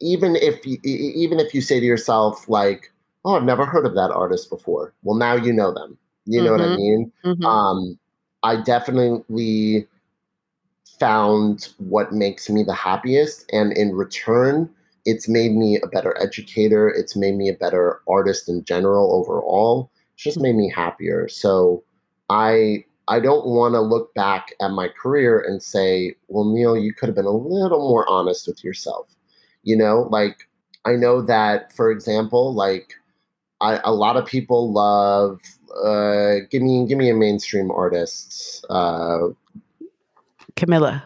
[0.00, 2.92] even if you, even if you say to yourself like,
[3.24, 5.98] "Oh, I've never heard of that artist before," well, now you know them.
[6.26, 6.76] You know what I mm-hmm.
[6.76, 7.12] mean?
[7.24, 7.44] Mm-hmm.
[7.44, 7.98] Um,
[8.42, 9.86] I definitely
[10.98, 13.48] found what makes me the happiest.
[13.52, 14.68] And in return,
[15.04, 16.88] it's made me a better educator.
[16.88, 19.90] It's made me a better artist in general overall.
[20.14, 21.28] It's just made me happier.
[21.28, 21.82] So
[22.28, 26.92] I I don't want to look back at my career and say, well, Neil, you
[26.92, 29.08] could have been a little more honest with yourself.
[29.68, 30.48] You know, like
[30.86, 32.94] I know that, for example, like
[33.60, 35.42] I, a lot of people love
[35.84, 38.64] uh, give me give me a mainstream artist.
[38.70, 39.28] Uh,
[40.56, 41.02] Camila.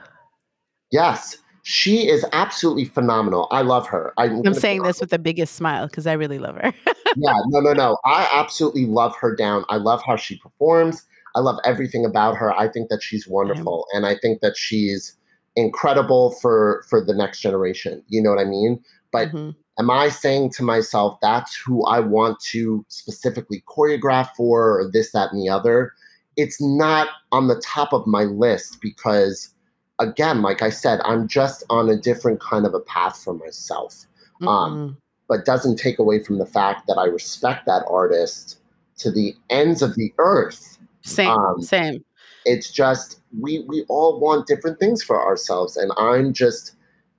[0.92, 3.48] Yes, she is absolutely phenomenal.
[3.51, 4.12] I love her.
[4.16, 6.72] I, am saying this with the biggest smile because I really love her.
[7.16, 7.98] yeah, no, no, no.
[8.05, 9.64] I absolutely love her down.
[9.70, 11.05] I love how she performs.
[11.35, 12.53] I love everything about her.
[12.53, 15.16] I think that she's wonderful, and I think that she's
[15.56, 18.02] incredible for for the next generation.
[18.08, 18.82] You know what I mean?
[19.10, 19.50] But mm-hmm.
[19.78, 25.12] am I saying to myself that's who I want to specifically choreograph for, or this,
[25.12, 25.92] that, and the other?
[26.36, 29.50] it's not on the top of my list because
[29.98, 34.06] again like i said i'm just on a different kind of a path for myself
[34.40, 34.48] mm-hmm.
[34.48, 34.96] um,
[35.28, 38.60] but doesn't take away from the fact that i respect that artist
[38.96, 42.04] to the ends of the earth same um, same
[42.44, 46.75] it's just we we all want different things for ourselves and i'm just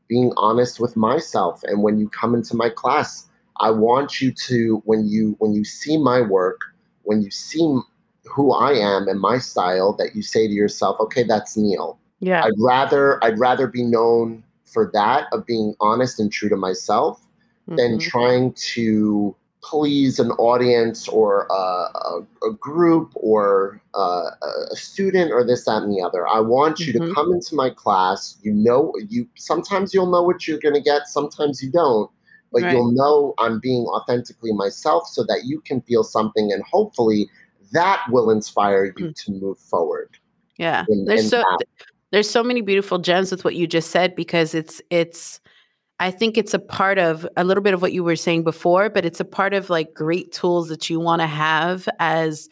[0.07, 4.81] being honest with myself and when you come into my class i want you to
[4.85, 6.59] when you when you see my work
[7.03, 7.79] when you see
[8.25, 11.99] who I am and my style that you say to yourself, okay, that's Neil.
[12.19, 12.43] Yeah.
[12.43, 17.19] I'd rather I'd rather be known for that of being honest and true to myself
[17.67, 17.75] mm-hmm.
[17.75, 25.31] than trying to please an audience or a, a, a group or a, a, student
[25.31, 27.07] or this that and the other i want you mm-hmm.
[27.07, 30.81] to come into my class you know you sometimes you'll know what you're going to
[30.81, 32.11] get sometimes you don't
[32.51, 32.73] but right.
[32.73, 37.29] you'll know i'm being authentically myself so that you can feel something and hopefully
[37.73, 39.25] that will inspire you mm.
[39.25, 40.17] to move forward.
[40.57, 40.85] Yeah.
[40.87, 41.65] In, there's in so that.
[42.11, 45.41] there's so many beautiful gems with what you just said because it's it's
[46.03, 48.89] I think it's a part of a little bit of what you were saying before,
[48.89, 52.49] but it's a part of like great tools that you want to have as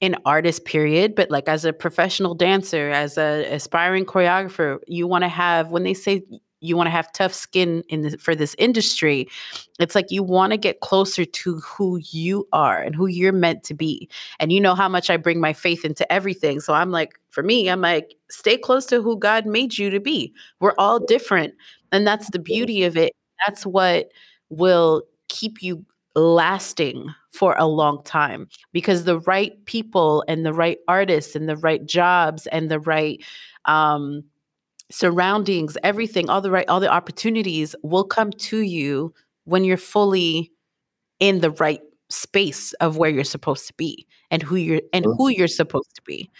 [0.00, 1.16] an artist period.
[1.16, 5.82] But like as a professional dancer as a aspiring choreographer you want to have when
[5.82, 6.22] they say
[6.60, 9.28] you want to have tough skin in the, for this industry
[9.78, 13.62] it's like you want to get closer to who you are and who you're meant
[13.62, 14.08] to be.
[14.40, 17.42] And you know how much i bring my faith into everything so i'm like for
[17.42, 20.32] me i'm like stay close to who god made you to be.
[20.60, 21.54] We're all different
[21.92, 23.12] and that's the beauty of it.
[23.46, 24.10] That's what
[24.50, 30.78] will keep you lasting for a long time because the right people and the right
[30.88, 33.22] artists and the right jobs and the right
[33.66, 34.24] um,
[34.90, 39.12] surroundings, everything, all the right, all the opportunities will come to you
[39.44, 40.52] when you're fully
[41.20, 45.28] in the right space of where you're supposed to be and who you're and who
[45.28, 46.30] you're supposed to be.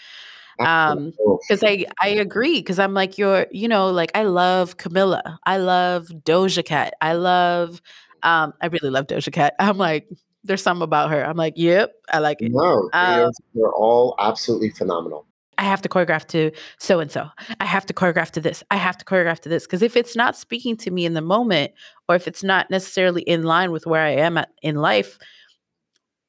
[0.59, 1.13] Um
[1.47, 5.57] because i i agree because i'm like you're you know like i love camilla i
[5.57, 7.81] love doja cat i love
[8.23, 9.55] um i really love doja cat.
[9.59, 10.09] I'm like
[10.43, 11.23] there's something about her.
[11.25, 12.51] I'm like yep i like it.
[12.51, 15.25] No um, they're all absolutely phenomenal
[15.59, 17.27] I have to choreograph to so and so.
[17.59, 18.63] I have to choreograph to this.
[18.71, 19.67] I have to choreograph to this.
[19.67, 21.73] Because if it's not speaking to me in the moment,
[22.07, 25.19] or if it's not necessarily in line with where I am at, in life,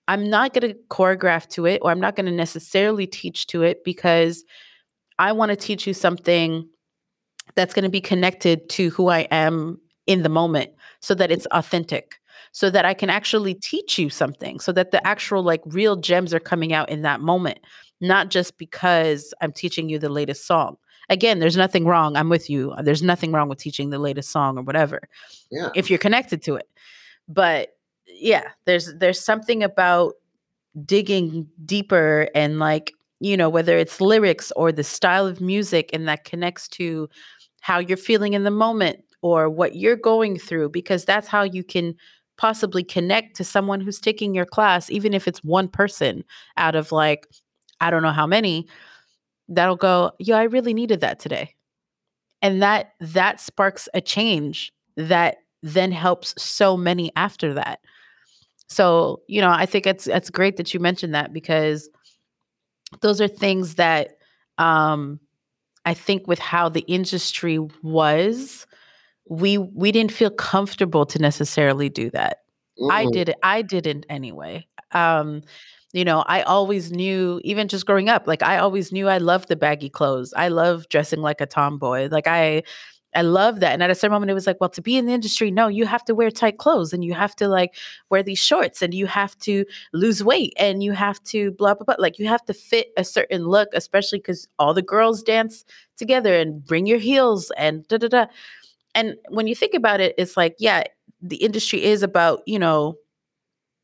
[0.08, 3.62] I'm not going to choreograph to it, or I'm not going to necessarily teach to
[3.62, 4.42] it because
[5.20, 6.68] I want to teach you something
[7.54, 11.46] that's going to be connected to who I am in the moment so that it's
[11.52, 12.19] authentic
[12.52, 15.06] so that I can actually teach you something so that the mm-hmm.
[15.06, 17.60] actual like real gems are coming out in that moment
[18.00, 20.76] not just because I'm teaching you the latest song.
[21.08, 22.16] Again, there's nothing wrong.
[22.16, 22.70] I'm with you.
[22.72, 25.00] Uh, there's nothing wrong with teaching the latest song or whatever.
[25.50, 25.70] Yeah.
[25.74, 26.68] If you're connected to it.
[27.28, 27.70] But
[28.06, 30.14] yeah, there's there's something about
[30.84, 36.08] digging deeper and like, you know, whether it's lyrics or the style of music and
[36.08, 37.08] that connects to
[37.60, 41.62] how you're feeling in the moment or what you're going through because that's how you
[41.62, 41.94] can
[42.40, 46.24] possibly connect to someone who's taking your class even if it's one person
[46.56, 47.26] out of like
[47.82, 48.66] I don't know how many,
[49.48, 51.54] that'll go, yeah, I really needed that today.
[52.40, 57.80] And that that sparks a change that then helps so many after that.
[58.68, 61.90] So, you know, I think it's it's great that you mentioned that because
[63.02, 64.12] those are things that
[64.56, 65.20] um
[65.84, 68.66] I think with how the industry was,
[69.30, 72.40] we we didn't feel comfortable to necessarily do that.
[72.78, 72.90] Mm-hmm.
[72.90, 73.36] I did it.
[73.42, 74.66] I didn't anyway.
[74.92, 75.42] Um,
[75.92, 79.48] you know, I always knew, even just growing up, like I always knew I loved
[79.48, 80.34] the baggy clothes.
[80.36, 82.08] I love dressing like a tomboy.
[82.10, 82.62] Like I,
[83.14, 83.72] I love that.
[83.72, 85.66] And at a certain moment, it was like, well, to be in the industry, no,
[85.66, 87.74] you have to wear tight clothes and you have to like
[88.08, 91.84] wear these shorts and you have to lose weight and you have to blah, blah,
[91.84, 91.96] blah.
[91.98, 95.64] Like you have to fit a certain look, especially because all the girls dance
[95.96, 98.26] together and bring your heels and da da da.
[98.94, 100.84] And when you think about it, it's like, yeah,
[101.22, 102.96] the industry is about, you know,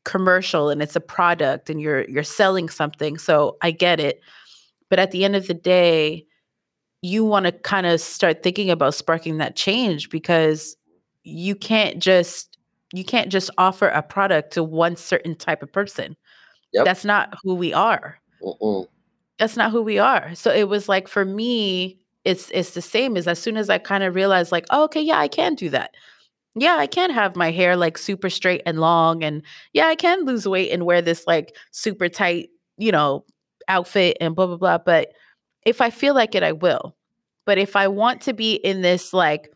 [0.03, 3.17] commercial and it's a product and you're you're selling something.
[3.17, 4.21] So I get it.
[4.89, 6.25] But at the end of the day,
[7.01, 10.75] you want to kind of start thinking about sparking that change because
[11.23, 12.57] you can't just
[12.93, 16.15] you can't just offer a product to one certain type of person.
[16.73, 16.85] Yep.
[16.85, 18.17] That's not who we are.
[18.41, 18.87] Mm-mm.
[19.37, 20.33] That's not who we are.
[20.35, 23.77] So it was like for me, it's it's the same as as soon as I
[23.77, 25.95] kind of realized like, oh, okay, yeah, I can do that
[26.59, 29.23] yeah, I can have my hair like super straight and long.
[29.23, 33.25] And yeah, I can lose weight and wear this like super tight, you know,
[33.67, 34.77] outfit and blah, blah, blah.
[34.79, 35.13] But
[35.65, 36.95] if I feel like it, I will.
[37.45, 39.51] But if I want to be in this like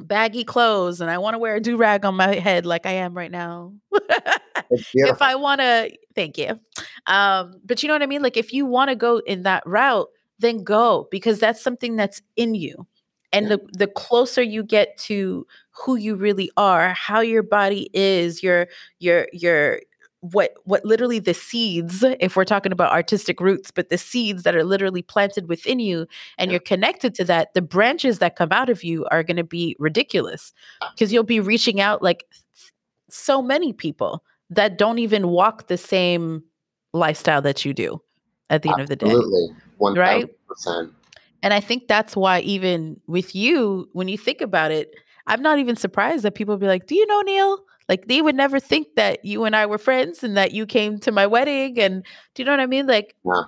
[0.00, 2.92] baggy clothes and I want to wear a do rag on my head like I
[2.92, 3.74] am right now,
[4.70, 6.58] if I want to, thank you.
[7.06, 8.22] Um, but you know what I mean?
[8.22, 10.08] Like if you want to go in that route,
[10.42, 12.86] then go because that's something that's in you
[13.32, 18.42] and the the closer you get to who you really are how your body is
[18.42, 19.80] your your your
[20.20, 24.54] what what literally the seeds if we're talking about artistic roots but the seeds that
[24.54, 26.06] are literally planted within you
[26.38, 29.44] and you're connected to that the branches that come out of you are going to
[29.44, 30.52] be ridiculous
[30.94, 32.24] because you'll be reaching out like
[33.10, 36.42] so many people that don't even walk the same
[36.92, 38.00] lifestyle that you do
[38.48, 39.16] at the end of the day
[39.86, 40.34] Absolutely.
[40.50, 40.66] 1000%.
[40.66, 40.88] right
[41.42, 44.94] and I think that's why, even with you, when you think about it,
[45.26, 47.58] I'm not even surprised that people be like, Do you know Neil?
[47.88, 50.98] Like, they would never think that you and I were friends and that you came
[51.00, 51.80] to my wedding.
[51.80, 52.04] And
[52.34, 52.86] do you know what I mean?
[52.86, 53.42] Like, yeah.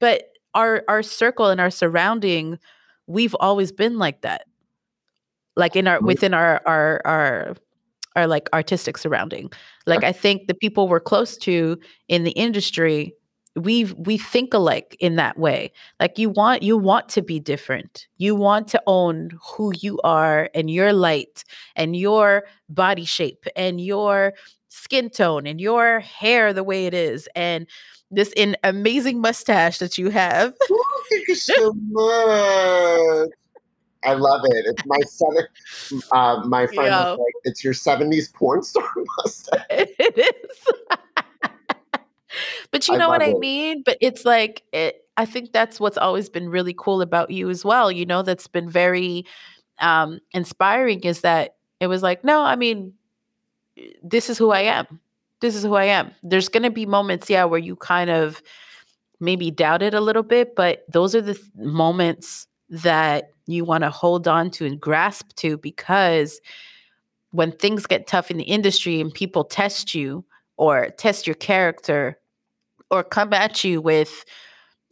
[0.00, 0.24] but
[0.54, 2.58] our our circle and our surrounding,
[3.06, 4.46] we've always been like that.
[5.56, 7.56] Like in our within our our our
[8.14, 9.52] our like artistic surrounding.
[9.84, 13.14] Like I think the people we're close to in the industry
[13.56, 18.06] we we think alike in that way like you want you want to be different
[18.18, 21.42] you want to own who you are and your light
[21.74, 24.34] and your body shape and your
[24.68, 27.66] skin tone and your hair the way it is and
[28.10, 33.30] this in amazing mustache that you have oh, thank you so much
[34.04, 34.66] I love it.
[34.68, 35.48] It's my seven.
[36.12, 38.88] Uh, my friend was like, "It's your '70s porn star
[39.18, 40.98] mustache." It is.
[42.70, 43.38] But you I know what I it.
[43.38, 43.82] mean?
[43.84, 47.64] But it's like it, I think that's what's always been really cool about you as
[47.64, 47.90] well.
[47.90, 49.24] You know, that's been very
[49.78, 52.92] um, inspiring is that it was like, no, I mean,
[54.02, 55.00] this is who I am.
[55.40, 56.12] This is who I am.
[56.22, 58.42] There's going to be moments, yeah, where you kind of
[59.20, 63.84] maybe doubt it a little bit, but those are the th- moments that you want
[63.84, 66.40] to hold on to and grasp to because
[67.30, 70.24] when things get tough in the industry and people test you
[70.56, 72.18] or test your character
[72.90, 74.24] or come at you with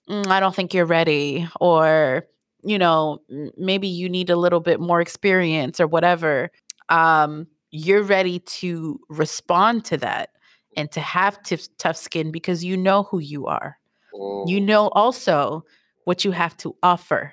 [0.08, 2.26] mm, i don't think you're ready or
[2.62, 3.18] you know
[3.56, 6.50] maybe you need a little bit more experience or whatever
[6.88, 10.30] um you're ready to respond to that
[10.76, 13.78] and to have t- tough skin because you know who you are
[14.12, 14.64] you mm.
[14.64, 15.64] know also
[16.04, 17.32] what you have to offer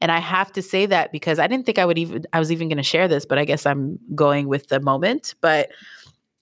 [0.00, 2.50] and i have to say that because i didn't think i would even i was
[2.50, 5.70] even going to share this but i guess i'm going with the moment but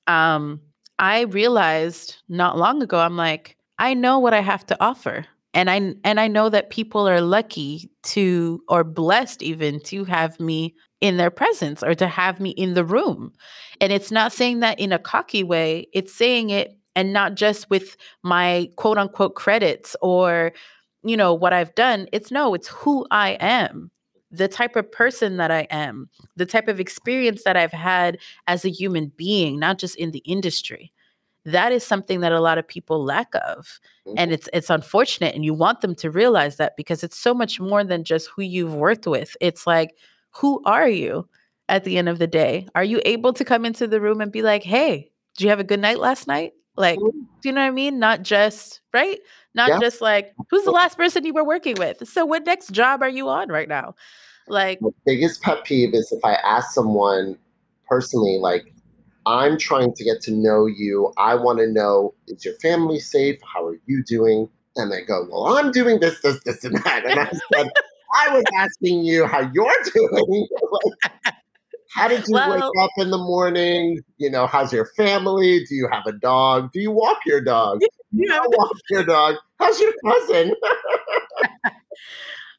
[0.07, 0.61] um
[1.03, 5.27] I realized not long ago, I'm like, I know what I have to offer.
[5.53, 10.39] And I and I know that people are lucky to or blessed even to have
[10.39, 13.33] me in their presence or to have me in the room.
[13.81, 17.69] And it's not saying that in a cocky way, it's saying it and not just
[17.69, 20.53] with my quote unquote credits or
[21.03, 22.07] you know what I've done.
[22.13, 23.91] It's no, it's who I am
[24.33, 28.65] the type of person that I am, the type of experience that I've had as
[28.65, 30.93] a human being, not just in the industry.
[31.45, 33.81] That is something that a lot of people lack of.
[34.07, 34.15] Mm-hmm.
[34.17, 37.61] And it's it's unfortunate and you want them to realize that because it's so much
[37.61, 39.37] more than just who you've worked with.
[39.41, 39.97] It's like
[40.37, 41.29] who are you
[41.69, 42.67] at the end of the day?
[42.75, 45.61] Are you able to come into the room and be like, "Hey, did you have
[45.61, 47.13] a good night last night?" Like, do
[47.45, 47.99] you know what I mean?
[47.99, 49.19] Not just, right?
[49.55, 49.79] Not yeah.
[49.81, 52.09] just like, who's the last person you were working with?
[52.09, 53.95] So, what next job are you on right now?
[54.49, 57.39] Like, the biggest pet peeve is if I ask someone
[57.87, 58.73] personally, like,
[59.27, 61.13] I'm trying to get to know you.
[61.17, 63.39] I want to know is your family safe?
[63.43, 64.49] How are you doing?
[64.77, 67.05] And they go, Well, I'm doing this, this, this, and that.
[67.05, 67.71] And I said,
[68.15, 70.49] I was asking you how you're doing.
[71.95, 74.01] how did you well, wake up in the morning?
[74.17, 75.65] You know, how's your family?
[75.69, 76.73] Do you have a dog?
[76.73, 77.81] Do you walk your dog?
[77.81, 79.37] Do you walk your dog?
[79.59, 80.55] How's your cousin?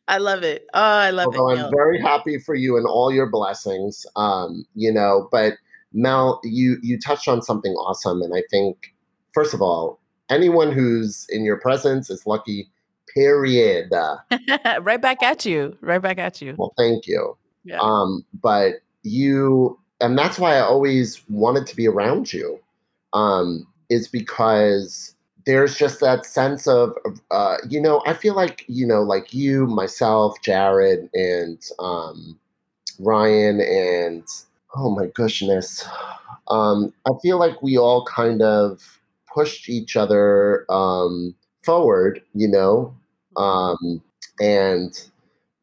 [0.08, 0.66] I love it.
[0.74, 1.60] Oh, I love Although it.
[1.60, 4.06] I'm very happy for you and all your blessings.
[4.16, 5.54] Um, you know, but
[5.94, 8.94] Mel, you you touched on something awesome, and I think
[9.34, 12.70] first of all, anyone who's in your presence is lucky.
[13.14, 13.92] Period.
[14.82, 15.78] right back at you.
[15.82, 16.56] Right back at you.
[16.58, 17.38] Well, thank you.
[17.64, 17.80] Yeah.
[17.80, 22.60] Um, but you, and that's why I always wanted to be around you.
[23.14, 26.94] Um, is because there's just that sense of,
[27.32, 32.40] uh, you know, I feel like, you know, like you, myself, Jared, and um,
[33.00, 34.24] Ryan, and
[34.76, 35.86] oh my goodness,
[36.50, 39.00] um, I feel like we all kind of
[39.34, 42.96] pushed each other um, forward, you know,
[43.38, 44.02] um,
[44.42, 45.10] and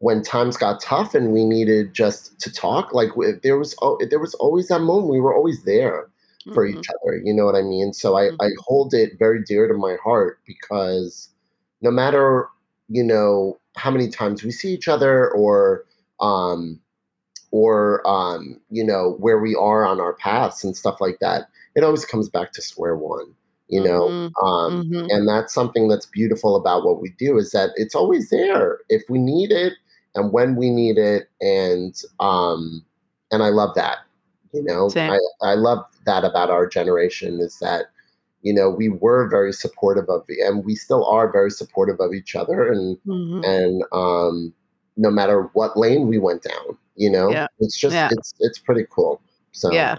[0.01, 3.11] when times got tough and we needed just to talk, like
[3.43, 3.77] there was,
[4.09, 5.13] there was always that moment.
[5.13, 6.09] We were always there
[6.55, 6.79] for mm-hmm.
[6.79, 7.21] each other.
[7.23, 7.93] You know what I mean?
[7.93, 8.41] So I, mm-hmm.
[8.41, 11.29] I hold it very dear to my heart because
[11.83, 12.49] no matter,
[12.89, 15.85] you know, how many times we see each other or,
[16.19, 16.81] um,
[17.51, 21.85] or, um, you know, where we are on our paths and stuff like that, it
[21.85, 23.35] always comes back to square one,
[23.69, 24.09] you know?
[24.09, 24.47] Mm-hmm.
[24.47, 25.07] Um, mm-hmm.
[25.11, 29.03] and that's something that's beautiful about what we do is that it's always there if
[29.11, 29.75] we need it
[30.15, 31.29] and when we need it.
[31.41, 32.85] And, um,
[33.31, 33.99] and I love that.
[34.53, 35.13] You know, Same.
[35.13, 35.19] I,
[35.51, 37.87] I love that about our generation is that,
[38.43, 42.35] you know, we were very supportive of, and we still are very supportive of each
[42.35, 43.45] other, and mm-hmm.
[43.45, 44.53] and um,
[44.97, 47.47] no matter what lane we went down, you know, yeah.
[47.59, 48.09] it's just yeah.
[48.11, 49.21] it's it's pretty cool.
[49.53, 49.99] So yeah,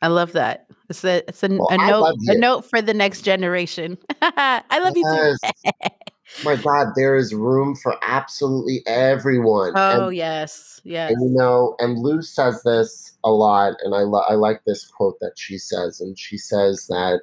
[0.00, 0.66] I love that.
[0.88, 3.98] It's a it's a, well, a note a note for the next generation.
[4.22, 5.38] I love yes.
[5.42, 5.88] you too.
[6.44, 9.72] My God, there is room for absolutely everyone.
[9.76, 11.12] Oh and, yes, yes.
[11.12, 14.86] And you know, and Lou says this a lot, and I lo- I like this
[14.86, 17.20] quote that she says, and she says that.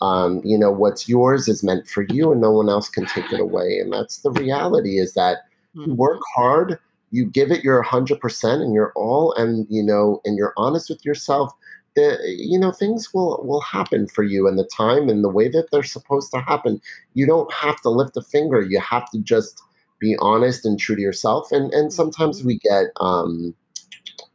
[0.00, 3.32] Um, you know what's yours is meant for you and no one else can take
[3.32, 5.38] it away and that's the reality is that
[5.74, 5.90] mm-hmm.
[5.90, 6.78] you work hard
[7.10, 11.04] you give it your 100% and you're all and you know and you're honest with
[11.04, 11.52] yourself
[11.98, 12.08] the
[12.48, 15.66] you know things will will happen for you in the time and the way that
[15.70, 16.80] they're supposed to happen
[17.14, 19.60] you don't have to lift a finger you have to just
[19.98, 22.46] be honest and true to yourself and and sometimes Mm-hmm.
[22.48, 23.54] we get um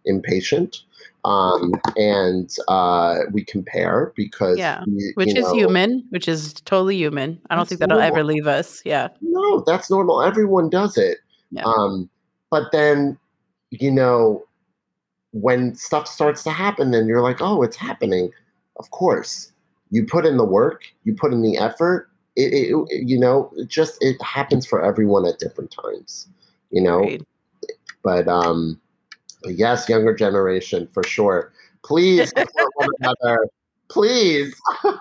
[0.05, 0.84] impatient
[1.26, 4.84] um and uh we compare because Yeah.
[4.86, 7.39] we, Which is know human, which is totally human.
[7.49, 8.82] I don't think that'll normal ever leave us.
[8.84, 9.07] Yeah.
[9.22, 11.18] no that's normal everyone does it
[11.51, 11.64] Yeah.
[11.64, 12.09] um
[12.51, 13.18] but then
[13.72, 14.43] you know
[15.34, 18.31] when stuff starts to happen, then you're like, oh, it's happening.
[18.77, 19.51] Of course,
[19.89, 22.09] you put in the work, you put in the effort.
[22.36, 26.27] It, it, it- you know, it just it happens for everyone at different times.
[26.71, 27.23] You know, Agreed.
[28.03, 28.79] but um,
[29.43, 31.51] but yes, younger generation for sure.
[31.84, 33.47] Please support one another.
[33.89, 34.55] Please.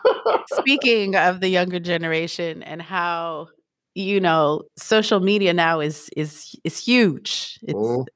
[0.49, 3.49] Speaking of the younger generation and how
[3.95, 7.59] you know social media now is is is huge.
[7.63, 8.07] It's Mm,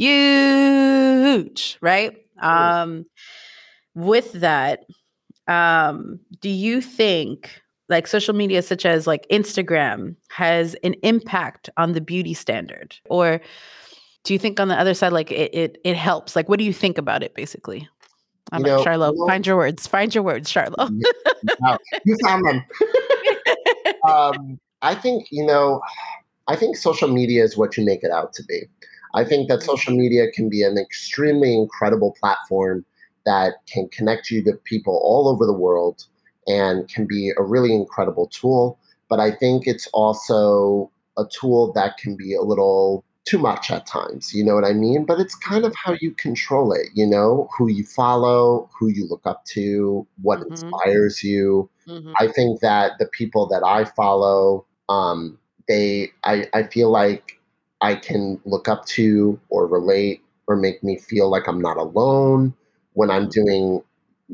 [0.00, 2.16] huge, right?
[2.40, 3.06] Um
[3.94, 4.84] with that,
[5.46, 11.92] um do you think like social media such as like Instagram has an impact on
[11.92, 13.40] the beauty standard or
[14.22, 16.36] do you think on the other side like it it, it helps?
[16.36, 17.88] Like what do you think about it basically?
[18.52, 19.86] I'm You like, know, Charlot, find your words.
[19.86, 20.90] Find your words, Charlot.
[22.04, 22.64] you found them.
[24.08, 25.80] um, I think you know.
[26.48, 28.62] I think social media is what you make it out to be.
[29.14, 29.62] I think that Mhm.
[29.62, 32.84] social media can be an extremely incredible platform
[33.26, 36.06] that can connect you to people all over the world
[36.46, 38.78] and can be a really incredible tool.
[39.08, 43.86] But I think it's also a tool that can be a little too much at
[43.86, 44.32] times.
[44.34, 45.04] You know what I mean?
[45.04, 49.06] But it's kind of how you control it, you know, who you follow, who you
[49.08, 50.80] look up to, what Mhm.
[50.82, 51.68] inspires you.
[51.86, 52.18] Mhm.
[52.18, 55.38] I think that the people that I follow, um,
[55.68, 57.39] they, I, I feel like
[57.80, 62.54] I can look up to or relate or make me feel like I'm not alone
[62.94, 63.30] when I'm Mhm.
[63.30, 63.82] doing,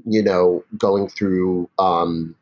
[0.07, 2.35] you know, going through um,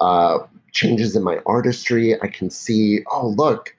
[0.00, 0.38] uh,
[0.72, 2.20] changes in my artistry.
[2.22, 3.74] I can see, oh, look,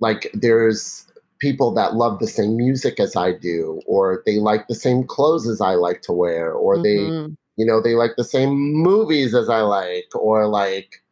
[0.00, 1.06] like there's
[1.40, 5.48] people that love the same music as I do, or they like the same clothes
[5.48, 7.36] as I like to wear, or they Mhm.
[7.56, 11.02] you know they like the same movies as i like or like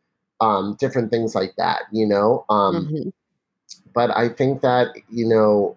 [0.41, 3.13] um different things like that you know um Mhm.
[3.95, 5.77] But i think that you know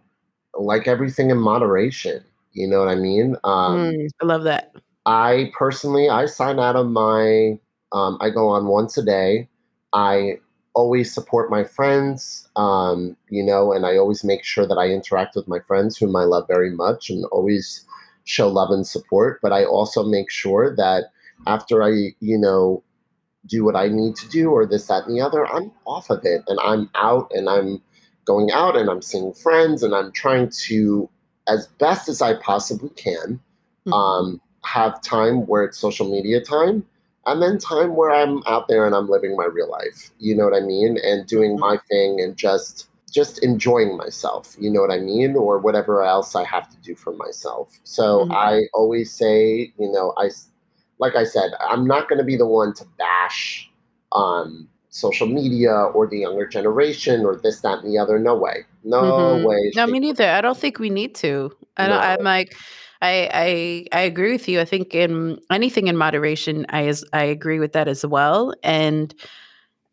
[0.54, 4.74] like everything in moderation you know what i mean um Mm, I love that.
[5.06, 7.58] i personally i sign out of my
[7.92, 9.48] um i go on once a day
[9.94, 10.40] i
[10.74, 15.36] always support my friends um you know and i always make sure that i interact
[15.36, 17.86] with my friends whom i love very much and always
[18.26, 21.06] show love and support but i also make sure that
[21.48, 21.90] after i
[22.20, 22.84] you know
[23.48, 26.20] do what i need to do or this that and the other i'm off of
[26.26, 27.82] it and i'm out and i'm
[28.28, 31.10] going out and i'm seeing friends and i'm trying to
[31.48, 33.40] as best as i possibly can
[33.88, 33.94] Mhm.
[33.94, 36.86] um, have time where it's social media time
[37.26, 40.44] and then time where i'm out there and i'm living my real life you know
[40.44, 41.60] what i mean and doing Mhm.
[41.60, 46.36] my thing and just just enjoying myself you know what i mean or whatever else
[46.36, 48.34] i have to do for myself so Mhm.
[48.36, 50.30] i always say you know i
[51.00, 53.72] like i said i'm not going to be the one to bash
[54.12, 54.68] on
[54.98, 59.02] social media or the younger generation or this that and the other no way no
[59.04, 59.44] Mhm.
[59.44, 60.28] way No, me neither.
[60.30, 61.52] I don't think we need to.
[61.78, 62.56] I don't, no I'm like,
[63.02, 64.60] I, I, I agree with you.
[64.60, 68.54] I think in anything in moderation, I, is, I agree with that as well.
[68.64, 69.14] And,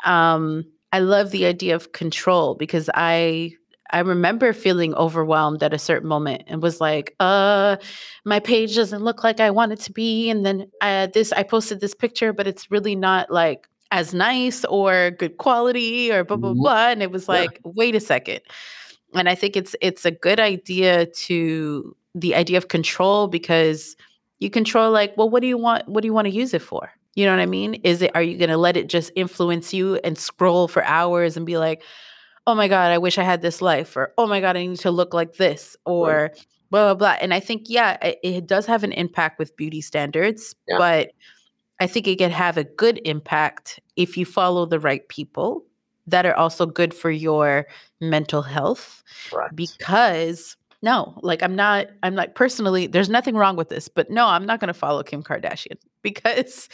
[0.04, 3.52] um, I love the idea of control because I,
[3.90, 7.76] I remember feeling overwhelmed at a certain moment and was like, uh,
[8.24, 10.30] my page doesn't look like I want it to be.
[10.30, 14.64] And then uh, this, I posted this picture, but it's really not like as nice
[14.64, 16.56] or good quality or blah, blah, Mhm.
[16.62, 16.88] blah.
[16.88, 17.34] And it was yeah.
[17.34, 18.40] like, wait a second.
[19.14, 23.94] And i think it's it's a good idea to the idea of control because
[24.40, 26.62] you control like well what do you want what do you want to use it
[26.62, 26.90] for?
[27.14, 27.74] You know what i mean?
[27.84, 31.36] Is it are you going to let it just influence you and scroll for hours
[31.36, 31.82] and be like
[32.46, 34.78] oh my god i wish i had this life or oh my god i need
[34.78, 35.92] to look like this right.
[35.92, 36.30] or
[36.70, 39.80] blah blah blah and i think yeah it, it does have an impact with beauty
[39.80, 40.76] standards yeah.
[40.76, 41.12] but
[41.84, 45.64] I think it can have a good impact if you follow the right people
[46.06, 47.66] that are also good for your
[48.00, 49.02] mental health
[49.54, 54.26] because no, like I'm not I'm like personally there's nothing wrong with this, but no,
[54.26, 56.68] I'm not going to follow Kim Kardashian because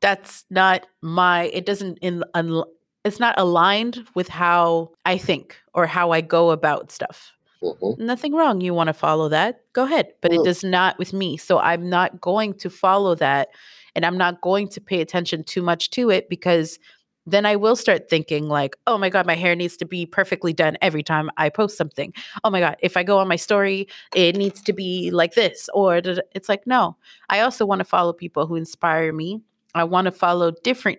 [0.00, 2.62] that's not my it doesn't in un,
[3.04, 7.32] it's not aligned with how I think or how I go about stuff.
[7.62, 7.98] Mhm.
[7.98, 8.60] Nothing wrong.
[8.62, 9.60] You want to follow that?
[9.74, 10.12] Go ahead.
[10.22, 11.36] But it Mm, does not with me.
[11.36, 13.48] So I'm not going to follow that
[13.94, 16.78] and I'm not going to pay attention too much to it because
[17.26, 20.52] then I will start thinking like, oh my God, my hair needs to be perfectly
[20.52, 22.12] done every time I post something.
[22.44, 25.70] Oh my God, if I go on my story, it needs to be like this.
[25.72, 26.96] Or it's like, no,
[27.30, 29.40] I also want to follow people who inspire me.
[29.74, 30.98] I want to follow different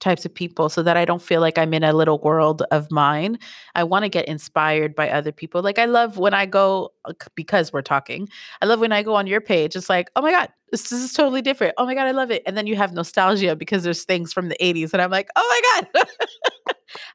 [0.00, 2.90] types of people so that I don't feel like I'm in a little world of
[2.90, 3.38] mine.
[3.74, 5.62] I want to get inspired by other people.
[5.62, 8.28] Like I love when I go uh, because we're talking.
[8.62, 9.76] I love when I go on your page.
[9.76, 11.74] It's like, "Oh my god, this, this is totally different.
[11.78, 14.48] Oh my god, I love it." And then you have nostalgia because there's things from
[14.48, 16.06] the 80s and I'm like, "Oh my god."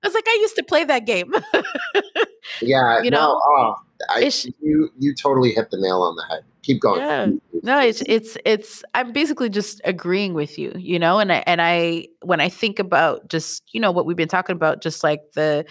[0.04, 1.34] I was like, I used to play that game.
[2.62, 3.76] yeah, you know, no, oh,
[4.10, 4.32] I,
[4.62, 6.44] you you totally hit the nail on the head.
[6.64, 7.02] Keep going.
[7.02, 7.28] Yeah.
[7.64, 11.62] No, it's it's it's I'm basically just agreeing with you, you know, and I and
[11.62, 15.22] I when I think about just, you know, what we've been talking about just like
[15.34, 15.66] the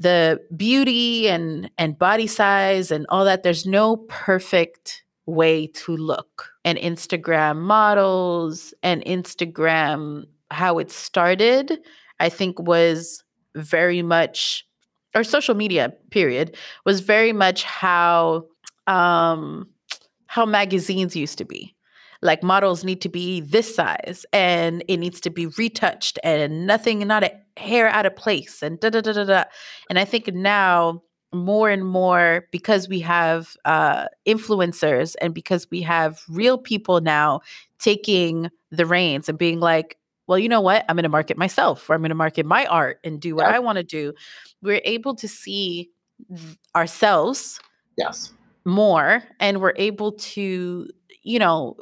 [0.00, 6.50] the beauty and and body size and all that there's no perfect way to look.
[6.64, 11.78] And Instagram models and Instagram how it started,
[12.20, 13.22] I think was
[13.54, 14.66] very much
[15.14, 18.44] or social media period was very much how
[18.86, 19.68] um
[20.26, 21.74] how magazines used to be.
[22.20, 26.98] Like models need to be this size and it needs to be retouched and nothing
[27.06, 29.44] not a hair out of place and da da da da da.
[29.88, 31.02] And i think now
[31.32, 37.40] more and more because we have uh, influencers and because we have real people now
[37.78, 39.97] taking the reins and being like
[40.28, 42.64] well you know what i'm going to market myself or i'm going to market my
[42.66, 43.56] art and do what yeah.
[43.56, 44.12] i want to do
[44.62, 45.90] we're able to see
[46.76, 47.58] ourselves
[47.96, 48.32] yes
[48.64, 50.88] more and we're able to
[51.22, 51.76] you know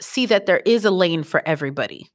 [0.00, 2.08] see that there is a lane for everybody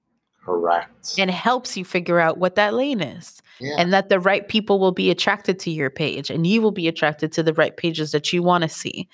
[0.43, 3.75] correct and helps you figure out what that lane is yeah.
[3.77, 6.87] and that the right people will be attracted to your page and you will be
[6.87, 9.07] attracted to the right pages that you want to see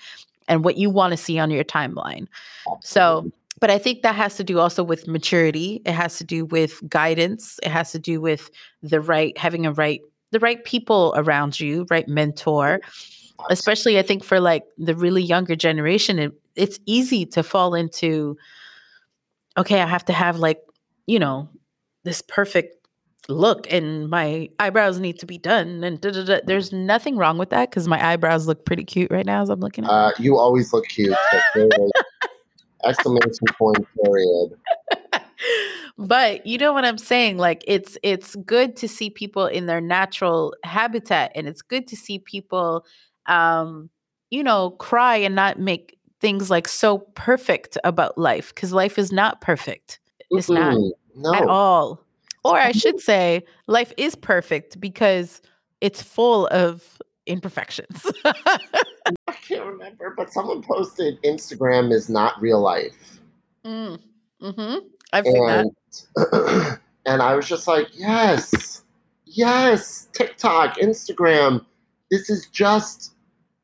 [0.47, 2.27] and what you want to see on your timeline
[2.71, 2.79] Absolutely.
[2.81, 6.45] so but i think that has to do also with maturity it has to do
[6.45, 8.49] with guidance it has to do with
[8.81, 10.01] the right having a right
[10.31, 12.81] the right people around you, right mentor.
[13.49, 18.37] Especially I think for like the really younger generation, it, it's easy to fall into
[19.57, 20.61] okay, I have to have like,
[21.05, 21.49] you know,
[22.03, 22.75] this perfect
[23.27, 26.39] look and my eyebrows need to be done and da, da, da.
[26.45, 29.59] there's nothing wrong with that because my eyebrows look pretty cute right now as i'm
[29.59, 31.15] looking at uh, you always look cute
[32.85, 34.51] exclamation point period
[35.97, 39.81] but you know what i'm saying like it's it's good to see people in their
[39.81, 42.85] natural habitat and it's good to see people
[43.25, 43.89] um
[44.29, 49.11] you know cry and not make things like so perfect about life because life is
[49.11, 49.99] not perfect
[50.31, 50.89] it's mm-hmm.
[51.21, 51.33] not no.
[51.33, 52.03] at all
[52.43, 55.41] or i should say life is perfect because
[55.81, 63.21] it's full of imperfections i can't remember but someone posted instagram is not real life
[63.63, 63.97] mm.
[64.41, 64.77] mm-hmm.
[65.13, 65.71] I've seen and,
[66.15, 66.79] that.
[67.05, 68.83] and I was just like, yes,
[69.25, 71.65] yes, TikTok, Instagram.
[72.11, 73.13] This is just,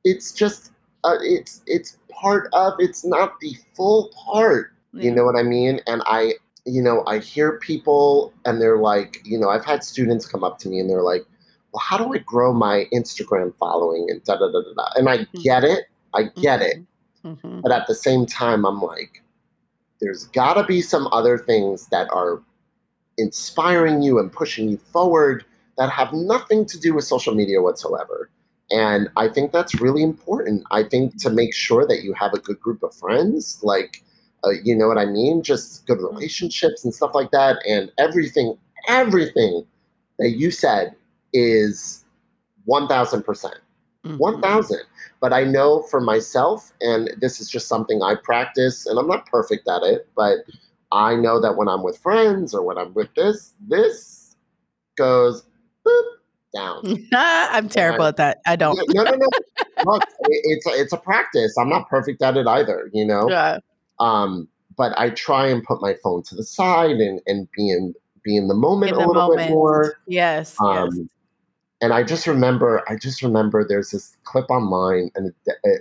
[0.04, 0.72] it's just,
[1.04, 2.74] uh, it's it's part of.
[2.80, 4.74] It's not the full part.
[4.94, 5.04] Yeah.
[5.04, 5.80] You know what I mean?
[5.88, 6.34] And I,
[6.66, 10.58] you know, I hear people and they're like, you know, I've had students come up
[10.60, 11.26] to me and they're like,
[11.76, 14.90] well, how do I grow my Instagram following and da da da da da.
[14.96, 15.42] And I mm-hmm.
[15.42, 15.90] get it.
[16.14, 16.80] I get mm-hmm.
[16.80, 16.86] it.
[17.26, 17.60] Mm-hmm.
[17.60, 19.22] But at the same time, I'm like,
[20.00, 22.42] there's got to be some other things that are
[23.18, 25.44] inspiring you and pushing you forward
[25.78, 28.30] that have nothing to do with social media whatsoever.
[28.72, 30.64] And I think that's really important.
[30.72, 34.02] I think to make sure that you have a good group of friends, like,
[34.46, 35.44] uh, you know what I mean?
[35.44, 36.16] Just good mm-hmm.
[36.16, 37.58] relationships and stuff like that.
[37.68, 38.58] And everything,
[38.88, 39.66] everything
[40.20, 40.96] that you said
[41.36, 42.06] is
[42.68, 43.26] 1000%.
[44.06, 44.18] Mm-hmm.
[44.18, 44.80] 1000.
[45.20, 49.26] But I know for myself, and this is just something I practice, and I'm not
[49.26, 50.40] perfect at it, but
[50.92, 54.36] I know that when I'm with friends or when I'm with this, this
[54.96, 55.44] goes
[55.86, 56.04] boop,
[56.54, 57.08] down.
[57.14, 58.38] I'm terrible and, at that.
[58.46, 58.80] I don't.
[58.94, 59.28] no, no, no.
[59.86, 61.58] Look, it's a, it's a practice.
[61.58, 62.90] I'm not perfect at it either.
[62.94, 63.30] You know.
[63.30, 63.60] Yeah.
[64.00, 67.94] Um, but I try and put my phone to the side and and be in
[68.24, 69.48] be in the moment in the a little moment.
[69.48, 69.98] bit more.
[70.08, 70.56] Yes.
[70.60, 71.08] Um, yes
[71.82, 75.34] and I just remember, I just remember there's this clip online, and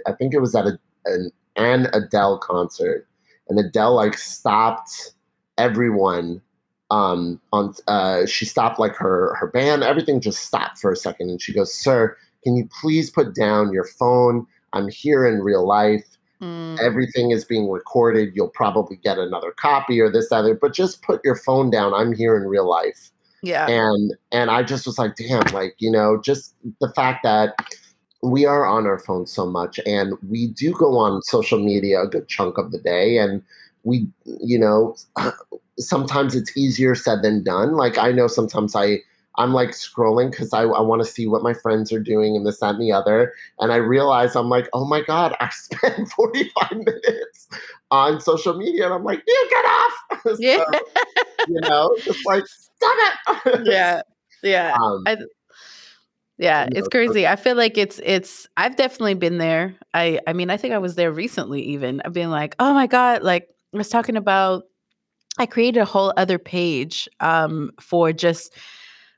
[0.06, 3.06] I think it was at a, an, an Adele concert,
[3.48, 5.12] and Adele like stopped
[5.56, 6.42] everyone
[6.90, 7.74] um, on.
[7.86, 11.54] Uh, she stopped like her her band, everything just stopped for a second, and she
[11.54, 14.46] goes, "Sir, can you please put down your phone?
[14.72, 16.04] I'm here in real life."
[16.42, 16.78] Mm.
[16.80, 18.32] Everything is being recorded.
[18.34, 21.94] You'll probably get another copy or this, other, but just put your phone down.
[21.94, 23.10] I'm here in real life.
[23.44, 23.66] Yeah.
[23.68, 27.54] And and I just was like, damn, like, you know, just the fact that
[28.22, 32.08] we are on our phones so much and we do go on social media a
[32.08, 33.42] good chunk of the day and
[33.82, 34.96] we you know
[35.78, 37.72] sometimes it's easier said than done.
[37.72, 39.00] Like I know sometimes I
[39.36, 42.46] I'm like scrolling because I, I want to see what my friends are doing and
[42.46, 43.32] this, that, and the other.
[43.58, 47.48] And I realize I'm like, oh my God, I spent 45 minutes
[47.90, 48.84] on social media.
[48.84, 49.92] And I'm like, you get off.
[50.22, 50.64] so, yeah.
[51.48, 52.44] you know, just like,
[52.76, 52.96] stop
[53.46, 53.60] it.
[53.66, 54.02] yeah.
[54.42, 54.76] Yeah.
[54.80, 55.16] Um, I,
[56.36, 57.26] yeah, it's crazy.
[57.26, 59.76] I feel like it's it's I've definitely been there.
[59.94, 62.02] I I mean, I think I was there recently even.
[62.04, 64.64] I've been like, "Oh my god, like I was talking about
[65.38, 68.54] I created a whole other page um for just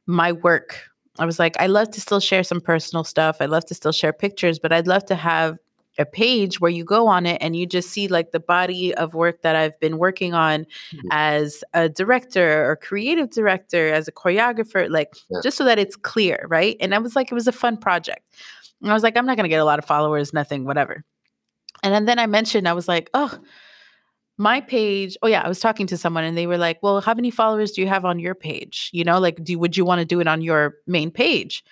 [0.06, 0.82] my work.
[1.18, 3.38] I was like, I love to still share some personal stuff.
[3.40, 5.58] I love to still share pictures, but I'd love to have
[5.98, 9.14] a page where you go on it and you just see like the body of
[9.14, 11.08] work that I've been working on mm-hmm.
[11.10, 15.38] as a director or creative director, as a choreographer, like yeah.
[15.42, 16.76] just so that it's clear, right?
[16.80, 18.28] And I was like, it was a fun project.
[18.80, 21.04] And I was like, I'm not going to get a lot of followers, nothing, whatever.
[21.82, 23.38] And then I mentioned, I was like, oh,
[24.38, 27.14] my page oh yeah i was talking to someone and they were like well how
[27.14, 29.98] many followers do you have on your page you know like do would you want
[29.98, 31.64] to do it on your main page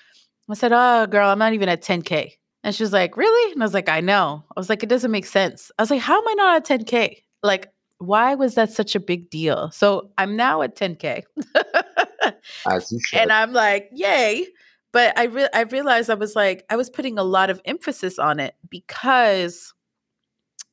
[0.49, 2.33] i said oh girl i'm not even at 10k
[2.65, 4.89] and she was like really and i was like i know i was like it
[4.89, 8.57] doesn't make sense i was like how am i not at 10k like why was
[8.57, 11.23] that such a big deal so i'm now at 10k
[12.67, 14.47] As you and i'm like yay
[14.93, 18.19] but i re- i realized i was like i was putting a lot of emphasis
[18.19, 19.73] on it because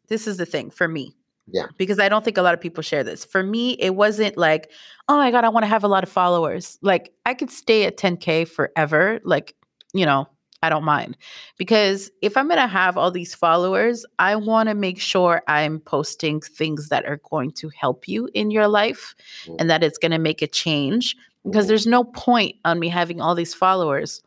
[0.08, 1.16] this is the thing for me
[1.54, 1.66] yeah.
[1.78, 3.26] Because I don't think a lot of people share this.
[3.26, 4.72] For me, it wasn't like,
[5.10, 6.78] oh my God, I want to have a lot of followers.
[6.82, 9.20] Like I could stay at 10K forever.
[9.26, 9.56] Like,
[9.94, 10.28] you know,
[10.64, 11.18] I don't mind.
[11.58, 15.80] Because if I'm going to have all these followers, I want to make sure I'm
[15.80, 19.56] posting things that are going to help you in your life mm-hmm.
[19.60, 21.16] and that it's going to make a change.
[21.44, 21.70] Because mm-hmm.
[21.70, 24.22] there's no point on me having all these followers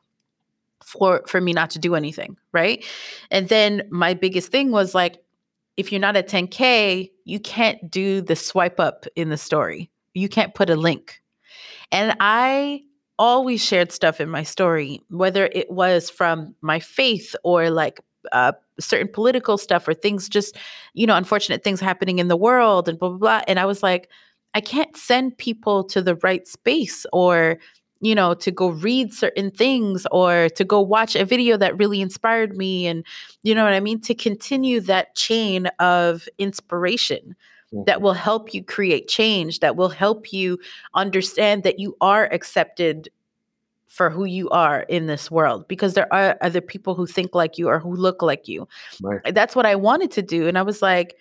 [0.85, 2.85] for for me not to do anything, right?
[3.31, 5.19] And then my biggest thing was like
[5.77, 9.91] if you're not at 10K, you can't do the swipe up in the story.
[10.13, 11.21] You can't put a link.
[11.91, 12.83] And I
[13.19, 18.01] always shared stuff in my story, whether it was from my faith or like
[18.33, 20.57] uh, certain political stuff or things just,
[20.95, 23.43] you know, unfortunate things happening in the world and blah, blah, blah.
[23.47, 24.09] And I was like,
[24.55, 27.59] I can't send people to the right space or
[28.01, 32.03] you know, to go read certain things or to go watch a video that really
[32.03, 32.87] inspired me.
[32.87, 33.03] And,
[33.43, 33.99] you know what I mean?
[34.03, 37.35] To continue that chain of inspiration.
[37.87, 40.59] That will help you create change, that will help you
[40.95, 43.09] understand that you are accepted
[43.95, 47.59] for who you are in this world because there are other people who think like
[47.59, 48.67] you or who look like you.
[49.01, 49.21] Right.
[49.33, 50.49] That's what I wanted to do.
[50.49, 51.17] And I was like,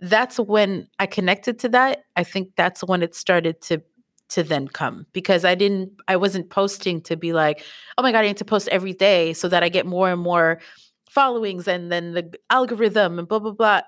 [0.00, 2.04] that's when I connected to that.
[2.16, 3.82] I think that's when it started to
[4.28, 7.64] to then come because I didn't I wasn't posting to be like,
[7.98, 10.20] oh my god, I need to post every day so that I get more and
[10.20, 10.60] more
[11.08, 13.82] followings and then the algorithm and blah blah blah.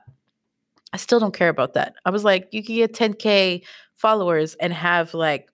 [0.92, 1.94] I still don't care about that.
[2.04, 3.62] I was like, you can get 10k
[3.94, 5.48] followers and have like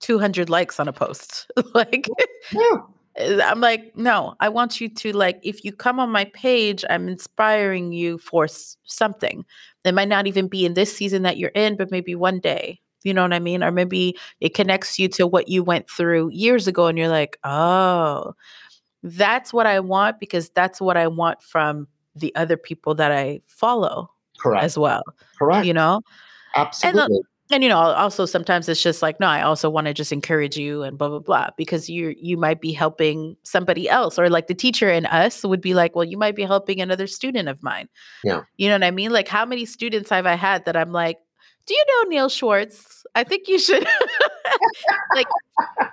[0.00, 1.50] 200 likes on a post.
[1.74, 2.08] like
[2.52, 2.76] yeah.
[3.16, 6.84] Eh, I'm like, no, I want you to like, if you come on my page,
[6.88, 9.44] I'm inspiring you for s- something.
[9.84, 12.80] It might not even be in this season that you're in, but maybe one day
[13.04, 13.62] you know what I mean?
[13.62, 17.38] Or maybe it connects you to what you went through years ago and you're like,
[17.44, 18.34] oh,
[19.02, 21.86] that's what I want because that's what I want from
[22.16, 24.64] the other people that I follow Correct.
[24.64, 25.02] as well.
[25.38, 25.66] Correct.
[25.66, 26.02] You know?
[26.56, 27.16] Absolutely.
[27.16, 30.12] And, and you know, also sometimes it's just like, no, I also want to just
[30.12, 34.28] encourage you and blah blah blah because you you might be helping somebody else, or
[34.28, 37.48] like the teacher in us would be like, well, you might be helping another student
[37.48, 37.88] of mine.
[38.22, 39.12] Yeah, you know what I mean.
[39.12, 41.18] Like, how many students have I had that I'm like,
[41.64, 43.06] do you know Neil Schwartz?
[43.14, 43.86] I think you should
[45.14, 45.26] like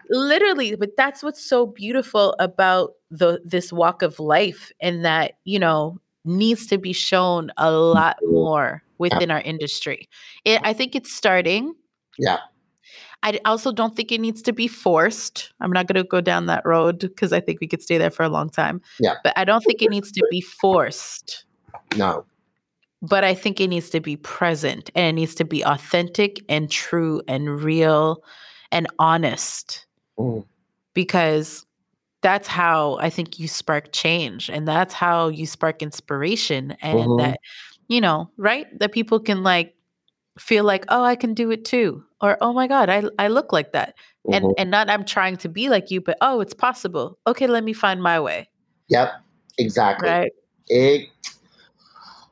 [0.09, 5.59] literally, but that's what's so beautiful about the this walk of life and that, you
[5.59, 10.09] know, needs to be shown a lot more within our industry.
[10.43, 11.73] It, I think it's starting.
[12.17, 12.39] Yeah.
[13.23, 15.51] I also don't think it needs to be forced.
[15.59, 18.11] I'm not going to go down that road because I think we could stay there
[18.11, 18.81] for a long time.
[18.99, 19.15] Yeah.
[19.23, 21.45] But I don't think it needs to be forced.
[21.95, 22.25] No
[23.01, 26.69] but I think it needs to be present and it needs to be authentic and
[26.69, 28.23] true and real
[28.71, 29.85] and honest.
[30.17, 30.45] Mm.
[30.93, 31.64] Because
[32.25, 37.17] that's how I think you spark change and that's how you spark inspiration and mm-hmm.
[37.21, 37.39] that
[37.87, 38.65] you know, right?
[38.79, 39.75] That people can like
[40.39, 43.53] feel like, "Oh, I can do it too." Or, "Oh my god, I I look
[43.53, 43.93] like that."
[44.27, 44.33] Mm-hmm.
[44.33, 47.19] And and not I'm trying to be like you, but, "Oh, it's possible.
[47.27, 48.49] Okay, let me find my way."
[48.89, 49.13] Yep.
[49.59, 50.09] Exactly.
[50.09, 50.31] Right.
[50.67, 51.09] It,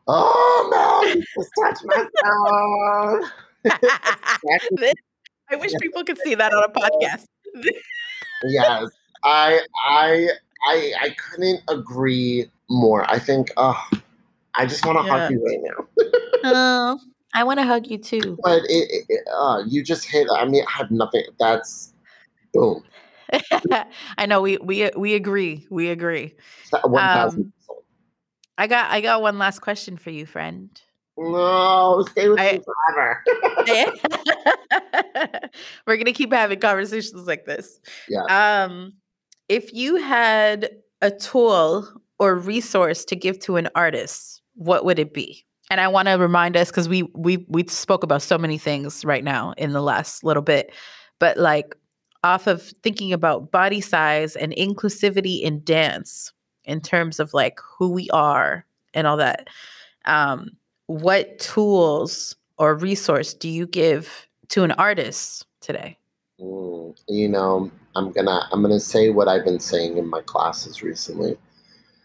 [0.07, 3.31] Oh no, just touch myself.
[5.51, 7.27] I wish people could see that on a podcast.
[8.43, 8.89] yes.
[9.23, 10.29] I I
[10.67, 13.09] I I couldn't agree more.
[13.09, 13.81] I think oh
[14.55, 15.19] I just want to yeah.
[15.19, 15.87] hug you right now.
[16.43, 16.99] oh,
[17.33, 18.37] I want to hug you too.
[18.43, 20.27] But it, it, uh, you just hit.
[20.31, 21.23] I mean, I have nothing.
[21.39, 21.93] That's
[22.53, 22.83] boom.
[24.17, 25.65] I know we we we agree.
[25.69, 26.35] We agree.
[26.83, 27.41] One thousand.
[27.41, 27.53] Um,
[28.57, 30.69] I got I got one last question for you, friend.
[31.17, 33.23] No, stay with I, me forever.
[35.87, 37.79] We're gonna keep having conversations like this.
[38.07, 38.23] Yeah.
[38.65, 38.93] Um,
[39.49, 40.69] if you had
[41.01, 41.87] a tool
[42.19, 45.45] or resource to give to an artist, what would it be?
[45.69, 49.03] And I want to remind us because we we we spoke about so many things
[49.03, 50.73] right now in the last little bit,
[51.19, 51.75] but like
[52.23, 56.31] off of thinking about body size and inclusivity in dance
[56.63, 59.49] in terms of like who we are and all that.
[60.05, 60.51] Um,
[60.87, 65.97] what tools or resource do you give to an artist today?
[66.39, 70.81] Mm, you know, I'm gonna I'm gonna say what I've been saying in my classes
[70.81, 71.37] recently,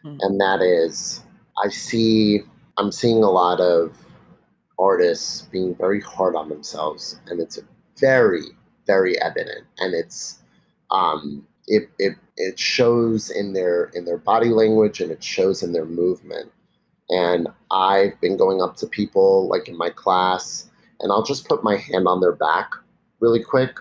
[0.04, 0.18] mm.
[0.20, 1.24] and that is,
[1.64, 2.42] I see
[2.76, 3.96] I'm seeing a lot of
[4.78, 7.58] artists being very hard on themselves, and it's
[7.98, 8.44] very
[8.86, 10.40] very evident, and it's
[10.90, 15.72] um, it, it it shows in their in their body language and it shows in
[15.72, 16.50] their movement.
[17.10, 20.68] And I've been going up to people like in my class,
[21.00, 22.72] and I'll just put my hand on their back
[23.20, 23.78] really quick,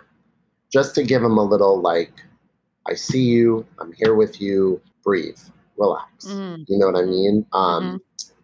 [0.71, 2.13] just to give them a little like,
[2.87, 5.39] I see you, I'm here with you, breathe,
[5.77, 6.25] relax.
[6.25, 6.63] Mm-hmm.
[6.67, 7.45] You know what I mean?
[7.53, 7.97] Um, mm-hmm.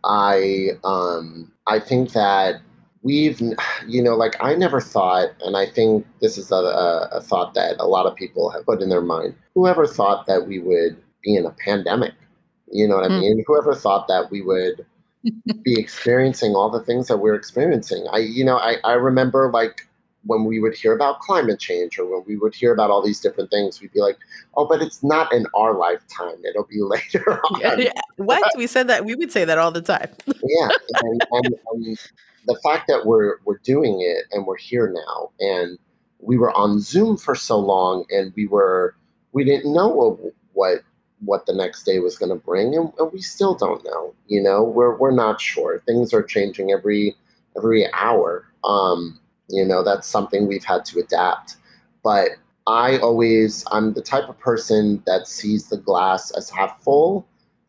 [0.06, 2.62] I um, I think that
[3.04, 3.40] we've
[3.88, 6.56] you know like i never thought and i think this is a,
[7.12, 10.48] a, thought that a lot of people have put in their mind whoever thought that
[10.48, 12.14] we would be in a pandemic
[12.72, 13.18] you know what mm.
[13.18, 14.86] i mean whoever thought that we would
[15.64, 19.88] be experiencing all the things that we're experiencing i you know i, I remember like
[20.26, 23.20] when we would hear about climate change or when we would hear about all these
[23.20, 24.18] different things, we'd be like,
[24.56, 26.36] oh, but it's not in our lifetime.
[26.48, 27.60] It'll be later on.
[27.60, 27.92] Yeah, yeah.
[28.18, 28.50] What?
[28.58, 29.06] we said that.
[29.06, 30.10] We would say that all the time.
[30.28, 30.70] yeah.
[31.02, 32.00] And, and, and,
[32.46, 35.78] the fact that we're we're doing it and we're here now and
[36.20, 38.96] we were on Zoom for so long and we were
[39.32, 40.84] we didn't know what what,
[41.22, 44.42] what the next day was going to bring and, and, we still don't know you
[44.42, 47.16] know we're we're not sure things are changing every
[47.56, 49.18] every hour um
[49.54, 51.58] you know that's something we've had to adapt
[52.04, 52.32] but
[52.68, 57.28] I always I'm the type of person that sees the glass as half full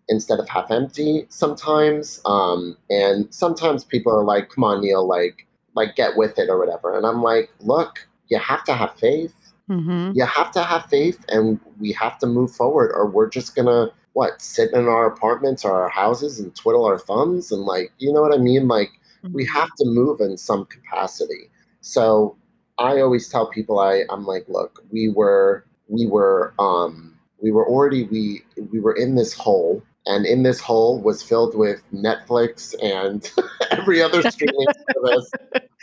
[0.09, 2.21] instead of half empty sometimes.
[2.25, 6.59] Um, and sometimes people are like, "Come on, Neil, like, like get with it or
[6.59, 9.35] whatever." And I'm like, "Look, you have to have faith.
[9.69, 10.13] Mm-hmm.
[10.15, 13.91] You have to have faith, and we have to move forward, or we're just gonna
[14.13, 18.13] what sit in our apartments or our houses and twiddle our thumbs and like, you
[18.13, 18.69] know what I mean?
[18.69, 18.91] Like,
[19.25, 19.35] mm-hmm.
[19.35, 21.51] we have to move in some capacity.
[21.85, 22.35] So
[22.79, 27.69] I always tell people, I I'm like, look, we were we were um we were
[27.69, 32.75] already we we were in this hole and in this hole was filled with Netflix
[32.83, 33.31] and
[33.71, 35.31] every other streaming service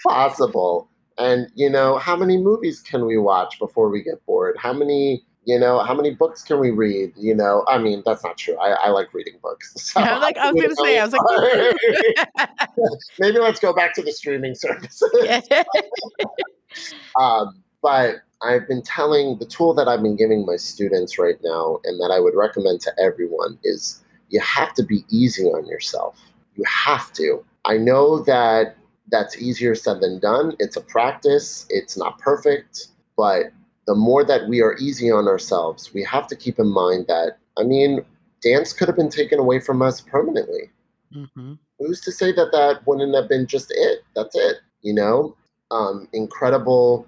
[0.08, 0.89] possible.
[1.20, 4.56] And you know, how many movies can we watch before we get bored?
[4.58, 7.13] How many, you know, how many books can we read?
[7.17, 8.55] You know, I mean, that's not true.
[8.57, 9.73] I, I like reading books.
[9.91, 11.13] So I was like, I was gonna say, I was
[12.77, 15.03] like, maybe let's go back to the streaming services.
[17.19, 21.79] um, but I've been telling the tool that I've been giving my students right now,
[21.83, 26.19] and that I would recommend to everyone is you have to be easy on yourself.
[26.55, 27.43] You have to.
[27.65, 28.77] I know that
[29.11, 30.55] that's easier said than done.
[30.59, 32.87] It's a practice, it's not perfect,
[33.17, 33.51] but
[33.88, 37.38] the more that we are easy on ourselves, we have to keep in mind that,
[37.57, 38.05] I mean,
[38.41, 40.69] dance could have been taken away from us permanently.
[41.15, 41.53] Mm-hmm.
[41.79, 43.99] Who's to say that that wouldn't have been just it?
[44.15, 45.36] That's it, you know?
[45.71, 47.07] Um, incredible.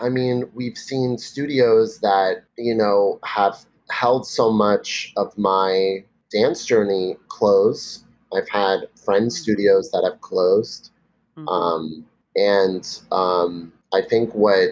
[0.00, 3.56] I mean, we've seen studios that, you know, have
[3.90, 8.04] held so much of my dance journey close.
[8.34, 10.90] I've had friend studios that have closed.
[11.36, 11.48] Mm-hmm.
[11.48, 12.06] Um,
[12.36, 14.70] and um, I think what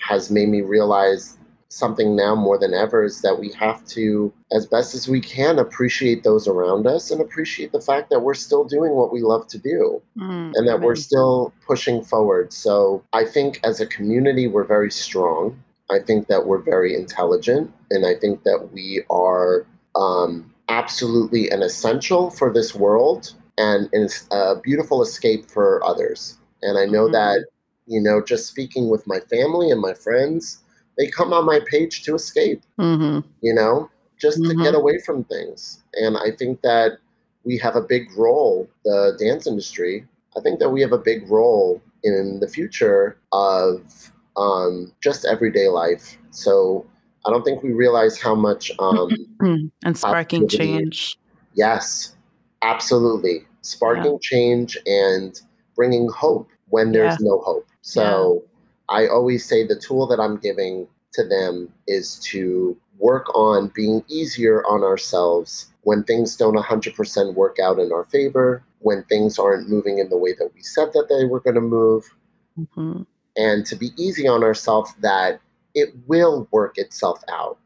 [0.00, 1.38] has made me realize
[1.68, 5.58] something now more than ever is that we have to, as best as we can,
[5.58, 9.46] appreciate those around us and appreciate the fact that we're still doing what we love
[9.46, 12.52] to do mm, and that we're still pushing forward.
[12.52, 15.62] So I think as a community, we're very strong.
[15.90, 17.72] I think that we're very intelligent.
[17.90, 24.26] And I think that we are um, absolutely an essential for this world and it's
[24.30, 26.38] a beautiful escape for others.
[26.62, 27.12] And I know mm-hmm.
[27.12, 27.46] that,
[27.90, 30.62] you know, just speaking with my family and my friends,
[30.96, 33.26] they come on my page to escape, mm-hmm.
[33.42, 34.56] you know, just mm-hmm.
[34.56, 35.82] to get away from things.
[35.94, 36.98] And I think that
[37.42, 41.28] we have a big role, the dance industry, I think that we have a big
[41.28, 46.16] role in the future of um, just everyday life.
[46.30, 46.86] So
[47.26, 49.10] I don't think we realize how much um,
[49.84, 51.18] and sparking change.
[51.54, 52.14] Yes,
[52.62, 54.18] absolutely, sparking yeah.
[54.22, 55.40] change and
[55.74, 56.48] bringing hope.
[56.68, 57.28] when there's Yeah.
[57.28, 57.66] no hope.
[57.82, 58.44] So
[58.88, 64.04] I always say the tool that I'm giving to them is to work on being
[64.08, 69.68] easier on ourselves when things don't 100% work out in our favor, when things aren't
[69.68, 72.14] moving in the way that we said that they were going to move,
[72.58, 73.06] Mhm.
[73.36, 75.40] and to be easy on ourselves that
[75.74, 77.58] it will work itself out.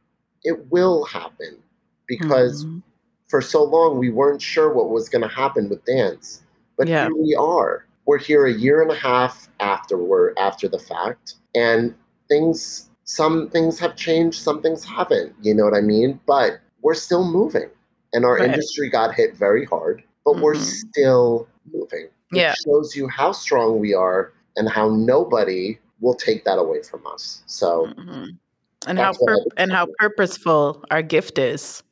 [0.44, 1.62] It will happen
[2.06, 2.82] because Mhm.
[3.28, 6.42] for so long we weren't sure what was going to happen with dance.
[6.76, 7.06] But Yeah.
[7.06, 7.84] here we are.
[8.06, 11.94] We're here a year and a half afterward after the fact and
[12.28, 16.18] things some things have changed, some things haven't, you know what I mean?
[16.26, 17.68] But we're still moving.
[18.14, 18.48] And our Right.
[18.48, 20.88] industry got hit very hard, but we're Mhm.
[20.88, 22.06] still moving.
[22.32, 22.54] It Yeah.
[22.64, 27.42] shows you how strong we are and how nobody will take that away from us.
[27.46, 28.38] So Mhm.
[28.86, 31.82] And how That's what I pur- and how purposeful our gift is.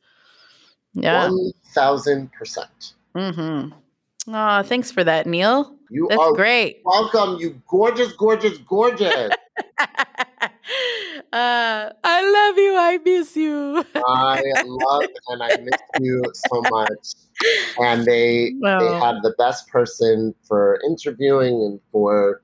[0.93, 1.27] Yeah.
[1.29, 2.93] one thousand percent.
[3.15, 3.71] Mm-hmm.
[4.33, 5.75] Oh, thanks for that, Neil.
[5.93, 6.81] You That's are great.
[6.83, 9.29] welcome, you gorgeous, gorgeous, gorgeous.
[9.79, 9.85] uh,
[11.31, 12.75] I love you.
[12.75, 13.85] I miss you.
[14.03, 17.13] I love and I miss you so much.
[17.77, 22.41] And they they had the best person for interviewing and for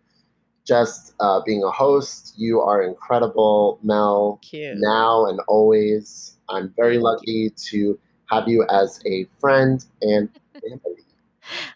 [0.63, 2.35] just uh, being a host.
[2.37, 4.39] You are incredible, Mel.
[4.43, 4.77] cute.
[4.77, 6.37] Now and always.
[6.49, 7.97] I'm very lucky to
[8.29, 10.29] have you as a friend and
[10.61, 11.08] family.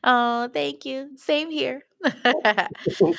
[0.03, 1.09] Oh, thank you.
[1.15, 1.84] Same here.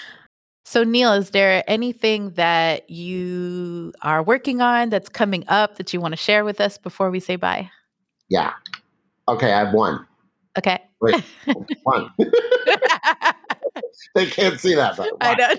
[0.64, 6.00] so, Neil, is there anything that you are working on that's coming up that you
[6.00, 7.70] want to share with us before we say bye?
[8.28, 8.52] Yeah.
[9.28, 10.06] Okay, I have one.
[10.58, 10.78] Okay.
[11.00, 11.16] Wait,
[11.82, 12.10] one.
[14.14, 15.54] they can't see that, but I know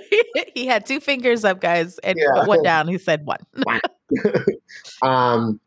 [0.54, 2.40] he had two fingers up, guys, and Yeah.
[2.40, 2.88] put one down.
[2.88, 3.40] He said one.
[5.02, 5.60] um,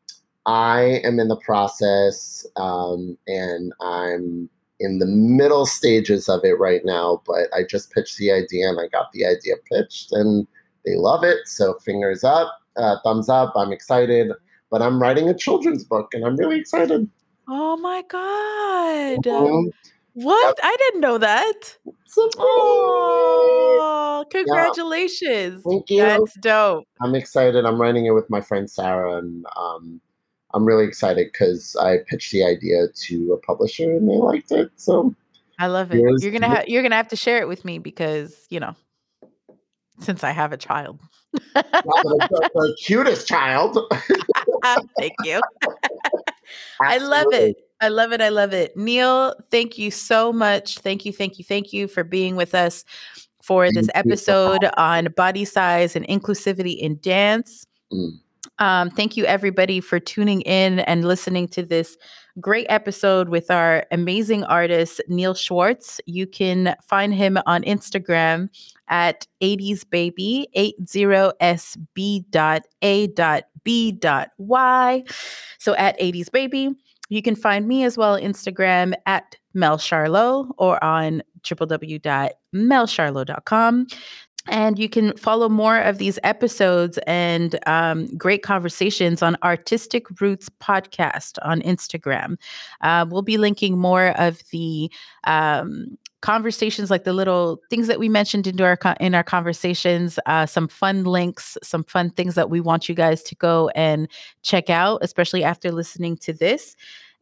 [0.46, 4.48] I am in the process, um, and I'm
[4.80, 7.22] in the middle stages of it right now.
[7.26, 10.46] But I just pitched the idea, and I got the idea pitched, and
[10.84, 11.38] they love it.
[11.46, 13.52] So fingers up, uh, thumbs up.
[13.56, 14.32] I'm excited.
[14.70, 17.08] But I'm writing a children's book, and I'm really excited.
[17.48, 19.24] Oh my god!
[19.24, 19.72] Mhm.
[20.12, 20.58] What?
[20.62, 21.78] I didn't know that.
[22.06, 22.34] Surprise!
[22.38, 25.62] Oh, congratulations!
[25.64, 26.02] Thank you.
[26.02, 26.84] That's dope.
[27.00, 27.64] I'm excited.
[27.64, 30.00] I'm writing it with my friend Sarah, and um,
[30.58, 34.70] I'm really excited because I pitched the idea to a publisher, and they liked it.
[34.76, 35.14] So
[35.58, 36.02] I love it.
[36.20, 38.74] You're gonna have you're gonna have to share it with me because you know,
[40.00, 41.00] since I have a child.
[41.32, 43.78] the, the- the cutest child.
[44.98, 45.40] Thank you.
[46.80, 47.56] I love it.
[47.80, 48.20] I love it.
[48.20, 48.76] I love it.
[48.76, 50.78] Neil, thank you so much.
[50.80, 52.84] Thank you, thank you, thank you for being with us
[53.42, 54.12] for this Thank you.
[54.12, 57.66] episode on body size and inclusivity in dance.
[57.92, 58.18] Mm.
[58.58, 61.96] Um, thank you, everybody, for tuning in and listening to this
[62.40, 66.00] great episode with our amazing artist, Neil Schwartz.
[66.06, 68.48] You can find him on Instagram
[68.88, 71.84] at 80sbaby, 80sb.a.b.y.
[75.58, 76.74] So at 80sbaby.
[77.10, 83.86] You can find me as well on Instagram at Mel Charlot or on www.melcharlot.com.
[84.48, 90.48] And you can follow more of these episodes and um, great conversations on Artistic Roots
[90.60, 92.36] Podcast on Instagram.
[92.80, 94.90] Uh, we'll be linking more of the
[95.24, 100.46] um, conversations, like the little things that we mentioned into our in our conversations, uh,
[100.46, 104.08] some fun links, some fun things that we want you guys to go and
[104.42, 106.74] check out, especially after listening to this.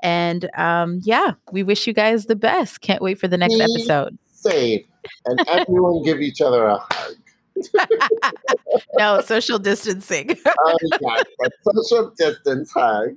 [0.02, 2.82] And um, yeah, we wish you guys the best.
[2.82, 4.16] Can't wait for the next episode.
[4.30, 4.86] Safe
[5.26, 7.16] and everyone give each other a hug.
[8.98, 10.36] no social distancing.
[10.58, 13.14] Oh, yes, a social distance hug.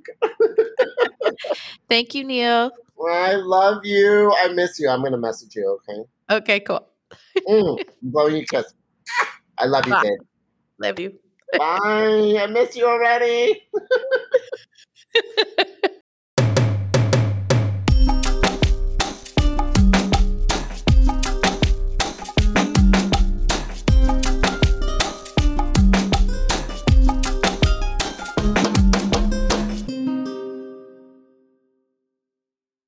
[1.88, 2.70] Thank you, Neil.
[3.08, 4.32] I love you.
[4.36, 4.90] I miss you.
[4.90, 5.80] I'm gonna message you.
[5.88, 6.02] Okay.
[6.30, 6.86] Okay, cool.
[7.48, 8.74] Mm, blowing you kiss.
[9.58, 10.18] I love you, babe.
[10.78, 11.18] Love you.
[11.56, 12.38] Bye.
[12.40, 13.62] I miss you already.